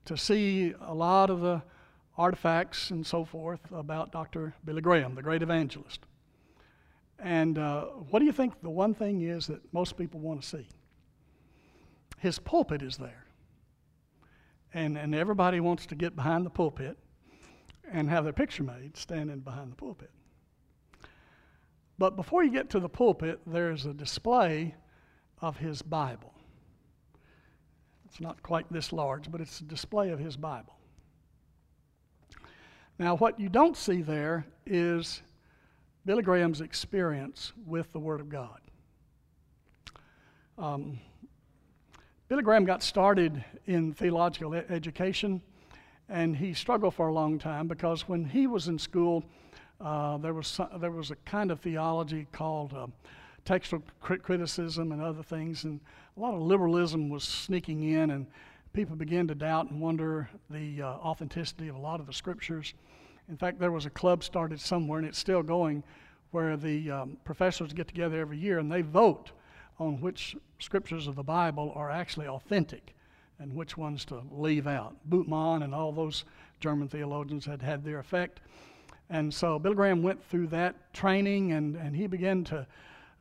to 0.06 0.18
see 0.18 0.74
a 0.82 0.94
lot 0.94 1.30
of 1.30 1.42
the 1.42 1.62
artifacts 2.18 2.92
and 2.92 3.06
so 3.06 3.26
forth 3.26 3.72
about 3.72 4.12
Dr. 4.12 4.54
Billy 4.66 4.82
Graham, 4.82 5.16
the 5.16 5.24
great 5.24 5.42
evangelist. 5.42 6.02
And 7.20 7.58
uh, 7.58 7.86
what 8.10 8.20
do 8.20 8.26
you 8.26 8.32
think 8.32 8.62
the 8.62 8.70
one 8.70 8.94
thing 8.94 9.22
is 9.22 9.48
that 9.48 9.62
most 9.74 9.98
people 9.98 10.20
want 10.20 10.42
to 10.42 10.48
see? 10.48 10.68
His 12.20 12.40
pulpit 12.40 12.82
is 12.82 12.98
there. 12.98 13.26
And, 14.74 14.98
and 14.98 15.14
everybody 15.14 15.60
wants 15.60 15.86
to 15.88 15.96
get 15.96 16.16
behind 16.16 16.46
the 16.46 16.50
pulpit 16.50 16.98
and 17.92 18.10
have 18.10 18.24
their 18.24 18.34
picture 18.34 18.64
made 18.64 18.98
standing 18.98 19.40
behind 19.40 19.72
the 19.72 19.76
pulpit. 19.76 20.10
But 21.98 22.16
before 22.16 22.44
you 22.44 22.52
get 22.52 22.70
to 22.72 22.80
the 22.80 22.90
pulpit, 22.90 23.40
there's 23.46 23.86
a 23.86 23.94
display 23.94 24.76
of 25.42 25.58
his 25.58 25.82
Bible. 25.82 26.33
It's 28.14 28.22
not 28.22 28.44
quite 28.44 28.72
this 28.72 28.94
large, 28.94 29.32
but 29.32 29.42
it's 29.42 29.60
a 29.60 29.64
display 29.64 30.12
of 30.12 30.20
his 30.20 30.38
Bible. 30.38 30.76
Now, 33.00 33.18
what 33.18 33.40
you 33.40 33.50
don't 33.50 33.76
see 33.76 34.04
there 34.04 34.46
is 34.68 35.24
Billy 36.06 36.22
Graham's 36.22 36.62
experience 36.62 37.54
with 37.66 37.92
the 37.92 37.98
Word 37.98 38.22
of 38.22 38.30
God. 38.30 38.62
Um, 40.60 41.00
Billy 42.28 42.44
Graham 42.44 42.66
got 42.66 42.84
started 42.84 43.44
in 43.66 43.94
theological 43.94 44.56
e- 44.56 44.62
education, 44.70 45.42
and 46.08 46.38
he 46.38 46.54
struggled 46.54 46.94
for 46.94 47.08
a 47.08 47.14
long 47.14 47.40
time 47.40 47.68
because 47.68 48.08
when 48.08 48.26
he 48.26 48.46
was 48.46 48.68
in 48.68 48.78
school, 48.78 49.24
uh, 49.82 50.18
there, 50.18 50.36
was 50.36 50.46
some, 50.46 50.70
there 50.78 50.92
was 50.92 51.10
a 51.10 51.16
kind 51.26 51.50
of 51.50 51.62
theology 51.62 52.28
called 52.32 52.76
uh, 52.76 52.86
textual 53.46 53.84
criticism 54.02 54.92
and 54.92 55.02
other 55.02 55.24
things, 55.24 55.64
and 55.64 55.80
a 56.16 56.20
lot 56.20 56.34
of 56.34 56.42
liberalism 56.42 57.10
was 57.10 57.24
sneaking 57.24 57.84
in, 57.84 58.12
and 58.12 58.28
people 58.74 58.96
began 58.96 59.28
to 59.28 59.36
doubt 59.36 59.70
and 59.70 59.82
wonder 59.82 60.30
the 60.50 60.82
uh, 60.82 60.88
authenticity 60.88 61.68
of 61.68 61.76
a 61.76 61.80
lot 61.80 62.00
of 62.00 62.08
the 62.08 62.14
scriptures. 62.14 62.74
In 63.30 63.38
fact, 63.38 63.60
there 63.60 63.72
was 63.72 63.86
a 63.86 63.90
club 63.90 64.24
started 64.24 64.60
somewhere, 64.60 65.00
and 65.00 65.08
it's 65.08 65.20
still 65.20 65.44
going, 65.44 65.84
where 66.34 66.58
the 66.58 66.90
um, 66.90 67.18
professors 67.24 67.74
get 67.74 67.88
together 67.88 68.20
every 68.20 68.38
year 68.38 68.58
and 68.58 68.72
they 68.72 68.82
vote 68.82 69.32
on 69.80 70.02
which 70.02 70.36
scriptures 70.60 71.08
of 71.08 71.16
the 71.16 71.24
Bible 71.24 71.72
are 71.76 71.92
actually 71.92 72.28
authentic 72.28 72.96
and 73.40 73.54
which 73.56 73.78
ones 73.78 74.04
to 74.06 74.22
leave 74.32 74.66
out. 74.66 74.96
Bultmann 75.10 75.64
and 75.64 75.76
all 75.76 75.92
those 75.92 76.26
German 76.60 76.88
theologians 76.88 77.46
had 77.46 77.62
had 77.62 77.84
their 77.84 78.00
effect. 78.00 78.40
And 79.12 79.32
so 79.32 79.60
Bill 79.60 79.76
Graham 79.76 80.02
went 80.02 80.24
through 80.24 80.48
that 80.48 80.92
training 80.92 81.52
and, 81.52 81.76
and 81.76 81.96
he 81.96 82.08
began 82.08 82.44
to 82.46 82.66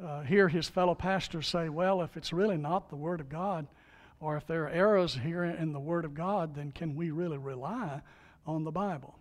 uh, 0.05 0.23
hear 0.23 0.49
his 0.49 0.69
fellow 0.69 0.95
pastors 0.95 1.47
say, 1.47 1.69
well, 1.69 2.03
if 2.03 2.17
it's 2.17 2.33
really 2.33 2.57
not 2.57 2.89
the 2.89 2.97
Word 2.97 3.21
of 3.21 3.29
God, 3.29 3.67
or 4.21 4.37
if 4.37 4.47
there 4.47 4.65
are 4.65 4.71
errors 4.71 5.19
here 5.23 5.45
in 5.45 5.73
the 5.73 5.81
Word 5.81 6.05
of 6.05 6.15
God, 6.15 6.55
then 6.55 6.73
can 6.73 6.95
we 6.95 7.11
really 7.11 7.39
rely 7.39 8.01
on 8.47 8.65
the 8.65 8.71
Bible? 8.71 9.15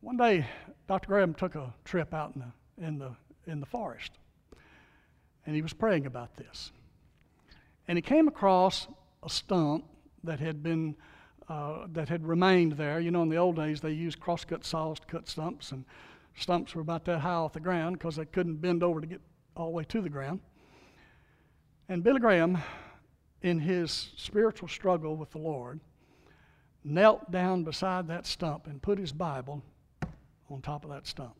One 0.00 0.16
day, 0.16 0.46
Dr. 0.88 1.08
Graham 1.08 1.34
took 1.34 1.54
a 1.54 1.74
trip 1.84 2.14
out 2.14 2.34
in 2.34 2.40
the, 2.40 2.86
in 2.86 2.98
the, 2.98 3.10
in 3.46 3.60
the 3.60 3.66
forest, 3.66 4.12
and 5.44 5.54
he 5.54 5.62
was 5.62 5.72
praying 5.72 6.06
about 6.06 6.36
this. 6.36 6.72
And 7.86 7.98
he 7.98 8.02
came 8.02 8.28
across 8.28 8.88
a 9.22 9.28
stump 9.28 9.84
that 10.24 10.40
had 10.40 10.62
been 10.62 10.96
uh, 11.48 11.88
that 11.92 12.08
had 12.08 12.24
remained 12.24 12.72
there. 12.74 13.00
You 13.00 13.10
know, 13.10 13.22
in 13.22 13.28
the 13.28 13.36
old 13.36 13.56
days, 13.56 13.80
they 13.80 13.90
used 13.90 14.20
crosscut 14.20 14.64
saws 14.64 15.00
to 15.00 15.06
cut 15.06 15.28
stumps, 15.28 15.72
and 15.72 15.84
stumps 16.36 16.74
were 16.74 16.80
about 16.80 17.04
that 17.06 17.20
high 17.20 17.32
off 17.32 17.52
the 17.52 17.60
ground 17.60 17.98
because 17.98 18.16
they 18.16 18.24
couldn't 18.24 18.56
bend 18.56 18.82
over 18.82 19.00
to 19.00 19.06
get 19.06 19.20
all 19.56 19.66
the 19.66 19.72
way 19.72 19.84
to 19.84 20.00
the 20.00 20.08
ground. 20.08 20.40
And 21.88 22.02
Billy 22.02 22.20
Graham, 22.20 22.58
in 23.42 23.58
his 23.58 24.10
spiritual 24.16 24.68
struggle 24.68 25.16
with 25.16 25.30
the 25.30 25.38
Lord, 25.38 25.80
knelt 26.84 27.30
down 27.30 27.64
beside 27.64 28.08
that 28.08 28.26
stump 28.26 28.66
and 28.66 28.80
put 28.80 28.98
his 28.98 29.12
Bible 29.12 29.62
on 30.50 30.60
top 30.62 30.84
of 30.84 30.90
that 30.90 31.06
stump. 31.06 31.34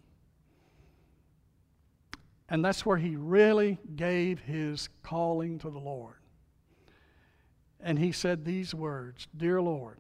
And 2.49 2.65
that's 2.65 2.85
where 2.85 2.97
he 2.97 3.15
really 3.15 3.79
gave 3.95 4.41
his 4.41 4.89
calling 5.03 5.59
to 5.61 5.71
the 5.71 5.79
Lord. 5.79 6.17
And 7.81 7.99
he 7.99 8.13
said 8.13 8.45
these 8.45 8.75
words 8.75 9.29
Dear 9.37 9.63
Lord, 9.63 9.99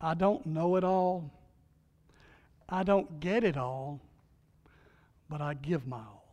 I 0.00 0.14
don't 0.14 0.44
know 0.46 0.76
it 0.76 0.84
all. 0.84 1.30
I 2.72 2.84
don't 2.84 3.20
get 3.20 3.44
it 3.44 3.58
all, 3.58 4.00
but 5.28 5.42
I 5.42 5.52
give 5.52 5.86
my 5.86 5.98
all. 5.98 6.24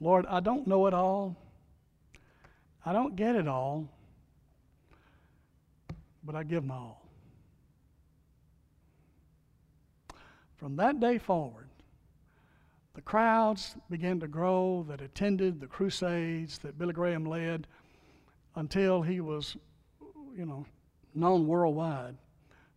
Lord, 0.00 0.24
I 0.26 0.40
don't 0.40 0.66
know 0.66 0.86
it 0.86 0.94
all. 0.94 1.36
I 2.86 2.94
don't 2.94 3.14
get 3.14 3.36
it 3.36 3.46
all, 3.46 3.90
but 6.24 6.34
I 6.34 6.42
give 6.42 6.64
my 6.64 6.76
all. 6.76 7.02
From 10.54 10.76
that 10.76 10.98
day 10.98 11.18
forward, 11.18 11.68
the 12.94 13.02
crowds 13.02 13.76
began 13.90 14.18
to 14.20 14.28
grow 14.28 14.86
that 14.88 15.02
attended 15.02 15.60
the 15.60 15.66
crusades 15.66 16.56
that 16.60 16.78
Billy 16.78 16.94
Graham 16.94 17.26
led 17.26 17.66
until 18.54 19.02
he 19.02 19.20
was, 19.20 19.58
you 20.34 20.46
know, 20.46 20.64
known 21.16 21.46
worldwide 21.46 22.16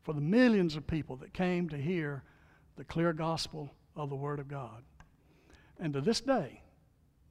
for 0.03 0.13
the 0.13 0.21
millions 0.21 0.75
of 0.75 0.87
people 0.87 1.15
that 1.17 1.33
came 1.33 1.69
to 1.69 1.77
hear 1.77 2.23
the 2.77 2.83
clear 2.83 3.13
gospel 3.13 3.73
of 3.95 4.09
the 4.09 4.15
Word 4.15 4.39
of 4.39 4.47
God. 4.47 4.83
And 5.79 5.93
to 5.93 6.01
this 6.01 6.21
day, 6.21 6.61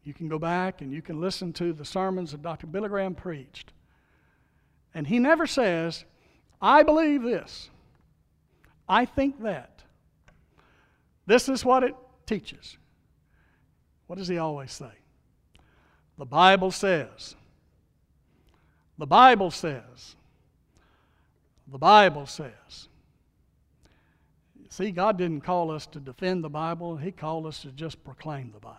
you 0.05 0.15
can 0.15 0.29
go 0.29 0.39
back 0.39 0.81
and 0.81 0.93
you 0.93 1.03
can 1.03 1.21
listen 1.21 1.53
to 1.55 1.73
the 1.73 1.85
sermons 1.85 2.33
that 2.33 2.43
Dr. 2.43 2.67
Billy 2.67 2.89
Graham 2.89 3.15
preached. 3.15 3.73
And 4.95 5.07
he 5.07 5.19
never 5.19 5.47
says, 5.47 6.05
I 6.61 6.83
believe 6.83 7.23
this. 7.23 7.71
I 8.89 9.05
think 9.05 9.43
that. 9.43 9.83
This 11.27 11.49
is 11.49 11.65
what 11.65 11.85
it 11.85 11.95
teaches. 12.27 12.79
What 14.07 14.17
does 14.17 14.29
he 14.29 14.39
always 14.39 14.73
say? 14.73 14.93
The 16.17 16.25
Bible 16.25 16.71
says. 16.71 17.37
The 18.97 19.07
Bible 19.07 19.51
says. 19.51 20.17
The 21.71 21.79
Bible 21.79 22.27
says. 22.27 22.89
See, 24.71 24.91
God 24.91 25.19
didn't 25.19 25.43
call 25.43 25.71
us 25.71 25.87
to 25.87 26.01
defend 26.01 26.45
the 26.45 26.51
Bible, 26.51 26.97
He 26.97 27.11
called 27.11 27.47
us 27.47 27.63
to 27.63 27.73
just 27.73 28.05
proclaim 28.05 28.53
the 28.53 28.61
Bible. 28.61 28.77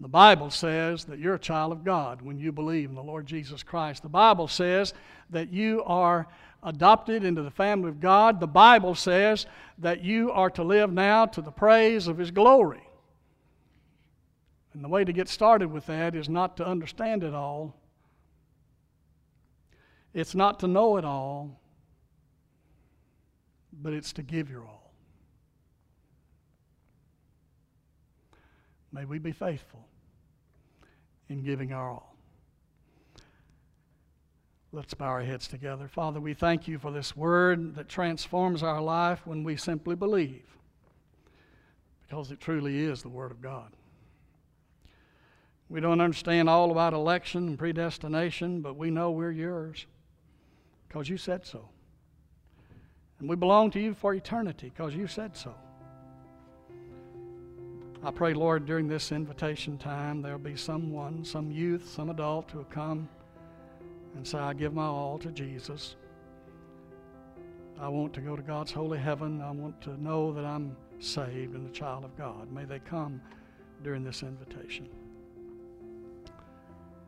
The 0.00 0.08
Bible 0.08 0.50
says 0.50 1.04
that 1.06 1.18
you're 1.18 1.36
a 1.36 1.38
child 1.38 1.72
of 1.72 1.82
God 1.82 2.20
when 2.20 2.38
you 2.38 2.52
believe 2.52 2.90
in 2.90 2.94
the 2.94 3.02
Lord 3.02 3.26
Jesus 3.26 3.62
Christ. 3.62 4.02
The 4.02 4.08
Bible 4.10 4.46
says 4.46 4.92
that 5.30 5.50
you 5.50 5.82
are 5.84 6.28
adopted 6.62 7.24
into 7.24 7.42
the 7.42 7.50
family 7.50 7.88
of 7.88 8.00
God. 8.00 8.38
The 8.38 8.46
Bible 8.46 8.94
says 8.94 9.46
that 9.78 10.02
you 10.02 10.30
are 10.32 10.50
to 10.50 10.62
live 10.62 10.92
now 10.92 11.24
to 11.26 11.40
the 11.40 11.50
praise 11.50 12.08
of 12.08 12.18
His 12.18 12.30
glory. 12.30 12.86
And 14.74 14.84
the 14.84 14.88
way 14.88 15.04
to 15.04 15.12
get 15.12 15.28
started 15.28 15.72
with 15.72 15.86
that 15.86 16.14
is 16.14 16.28
not 16.28 16.58
to 16.58 16.66
understand 16.66 17.24
it 17.24 17.32
all, 17.32 17.74
it's 20.16 20.34
not 20.34 20.60
to 20.60 20.66
know 20.66 20.96
it 20.96 21.04
all, 21.04 21.60
but 23.70 23.92
it's 23.92 24.14
to 24.14 24.22
give 24.22 24.48
your 24.48 24.62
all. 24.62 24.94
May 28.90 29.04
we 29.04 29.18
be 29.18 29.32
faithful 29.32 29.86
in 31.28 31.42
giving 31.42 31.74
our 31.74 31.90
all. 31.90 32.16
Let's 34.72 34.94
bow 34.94 35.04
our 35.04 35.22
heads 35.22 35.48
together. 35.48 35.86
Father, 35.86 36.18
we 36.18 36.32
thank 36.32 36.66
you 36.66 36.78
for 36.78 36.90
this 36.90 37.14
word 37.14 37.74
that 37.74 37.90
transforms 37.90 38.62
our 38.62 38.80
life 38.80 39.26
when 39.26 39.44
we 39.44 39.54
simply 39.58 39.96
believe, 39.96 40.46
because 42.08 42.30
it 42.30 42.40
truly 42.40 42.84
is 42.84 43.02
the 43.02 43.10
Word 43.10 43.32
of 43.32 43.42
God. 43.42 43.70
We 45.68 45.80
don't 45.80 46.00
understand 46.00 46.48
all 46.48 46.70
about 46.70 46.94
election 46.94 47.48
and 47.48 47.58
predestination, 47.58 48.62
but 48.62 48.76
we 48.76 48.90
know 48.90 49.10
we're 49.10 49.30
yours 49.30 49.84
because 50.88 51.08
you 51.08 51.16
said 51.16 51.46
so. 51.46 51.68
And 53.18 53.28
we 53.28 53.36
belong 53.36 53.70
to 53.72 53.80
you 53.80 53.94
for 53.94 54.14
eternity 54.14 54.72
because 54.74 54.94
you 54.94 55.06
said 55.06 55.36
so. 55.36 55.54
I 58.04 58.10
pray, 58.10 58.34
Lord, 58.34 58.66
during 58.66 58.86
this 58.86 59.10
invitation 59.10 59.78
time, 59.78 60.22
there'll 60.22 60.38
be 60.38 60.56
someone, 60.56 61.24
some 61.24 61.50
youth, 61.50 61.88
some 61.88 62.10
adult 62.10 62.50
who 62.50 62.58
will 62.58 62.64
come 62.66 63.08
and 64.14 64.26
say, 64.26 64.38
I 64.38 64.52
give 64.52 64.74
my 64.74 64.84
all 64.84 65.18
to 65.18 65.30
Jesus. 65.30 65.96
I 67.80 67.88
want 67.88 68.12
to 68.14 68.20
go 68.20 68.36
to 68.36 68.42
God's 68.42 68.72
holy 68.72 68.98
heaven. 68.98 69.40
I 69.40 69.50
want 69.50 69.80
to 69.82 70.00
know 70.02 70.32
that 70.32 70.44
I'm 70.44 70.76
saved 70.98 71.54
and 71.54 71.68
a 71.68 71.72
child 71.72 72.04
of 72.04 72.16
God. 72.16 72.50
May 72.52 72.64
they 72.64 72.78
come 72.78 73.20
during 73.82 74.04
this 74.04 74.22
invitation. 74.22 74.88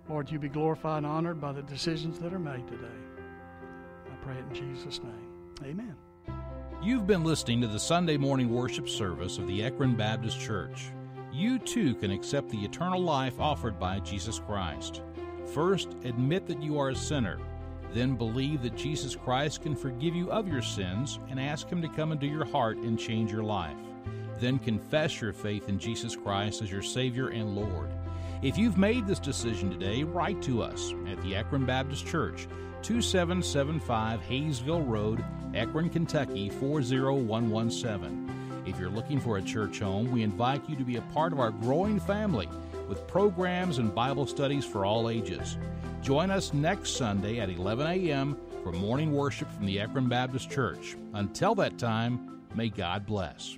Lord, 0.09 0.31
you 0.31 0.39
be 0.39 0.49
glorified 0.49 0.99
and 0.99 1.07
honored 1.07 1.41
by 1.41 1.53
the 1.53 1.63
decisions 1.63 2.19
that 2.19 2.33
are 2.33 2.39
made 2.39 2.67
today. 2.67 3.18
Pray 4.29 4.37
it 4.37 4.59
in 4.61 4.75
Jesus' 4.75 5.01
name. 5.03 5.65
Amen. 5.65 5.97
You've 6.83 7.07
been 7.07 7.25
listening 7.25 7.63
to 7.63 7.67
the 7.67 7.81
Sunday 7.81 8.19
morning 8.19 8.51
worship 8.51 8.87
service 8.87 9.39
of 9.39 9.47
the 9.47 9.63
Ekron 9.63 9.97
Baptist 9.97 10.39
Church. 10.39 10.91
You 11.33 11.59
too 11.59 11.95
can 11.95 12.11
accept 12.11 12.51
the 12.51 12.63
eternal 12.63 13.01
life 13.01 13.41
offered 13.41 13.81
by 13.81 14.01
Jesus 14.01 14.39
Christ. 14.39 15.01
First, 15.55 15.97
admit 16.05 16.47
that 16.47 16.63
you 16.63 16.79
are 16.79 16.91
a 16.91 16.95
sinner. 16.95 17.39
Then 17.95 18.17
believe 18.17 18.61
that 18.65 18.77
Jesus 18.77 19.17
Christ 19.17 19.63
can 19.63 19.75
forgive 19.75 20.15
you 20.15 20.31
of 20.31 20.47
your 20.47 20.61
sins 20.61 21.19
and 21.31 21.41
ask 21.41 21.67
Him 21.67 21.81
to 21.81 21.89
come 21.89 22.13
into 22.13 22.27
your 22.27 22.45
heart 22.45 22.77
and 22.77 22.99
change 22.99 23.33
your 23.33 23.45
life. 23.45 23.79
Then 24.39 24.59
confess 24.59 25.23
your 25.23 25.33
faith 25.33 25.71
in 25.71 25.79
Jesus 25.79 26.15
Christ 26.15 26.61
as 26.61 26.71
your 26.71 26.83
Savior 26.83 27.29
and 27.29 27.57
Lord. 27.57 27.89
If 28.43 28.59
you've 28.59 28.77
made 28.77 29.07
this 29.07 29.21
decision 29.21 29.71
today, 29.71 30.05
write 30.05 30.43
to 30.43 30.63
us 30.63 30.93
at 31.11 31.19
the 31.23 31.35
Ekron 31.35 31.65
Baptist 31.65 32.07
Church, 32.07 32.47
2775 32.83 34.21
Hayesville 34.23 34.89
Road, 34.89 35.25
Ekron, 35.55 35.91
Kentucky 35.91 36.51
40117. 36.51 38.63
If 38.67 38.79
you're 38.79 38.91
looking 38.91 39.21
for 39.21 39.39
a 39.39 39.43
church 39.43 39.81
home, 39.81 40.11
we 40.11 40.23
invite 40.23 40.69
you 40.69 40.77
to 40.77 40.85
be 40.85 40.97
a 40.97 41.03
part 41.13 41.33
of 41.33 41.41
our 41.41 41.51
growing 41.51 41.99
family 41.99 42.49
with 42.89 43.07
programs 43.07 43.79
and 43.79 43.95
Bible 43.95 44.27
studies 44.27 44.65
for 44.65 44.85
all 44.85 45.11
ages. 45.11 45.59
Join 46.03 46.31
us 46.31 46.55
next 46.55 46.97
Sunday 46.97 47.41
at 47.41 47.51
11 47.51 47.87
a.m. 47.87 48.37
for 48.63 48.73
morning 48.73 49.13
worship 49.13 49.51
from 49.51 49.67
the 49.67 49.81
Ekron 49.81 50.09
Baptist 50.09 50.51
Church. 50.51 50.97
Until 51.15 51.55
that 51.57 51.79
time, 51.79 52.43
may 52.55 52.69
God 52.69 53.05
bless. 53.05 53.58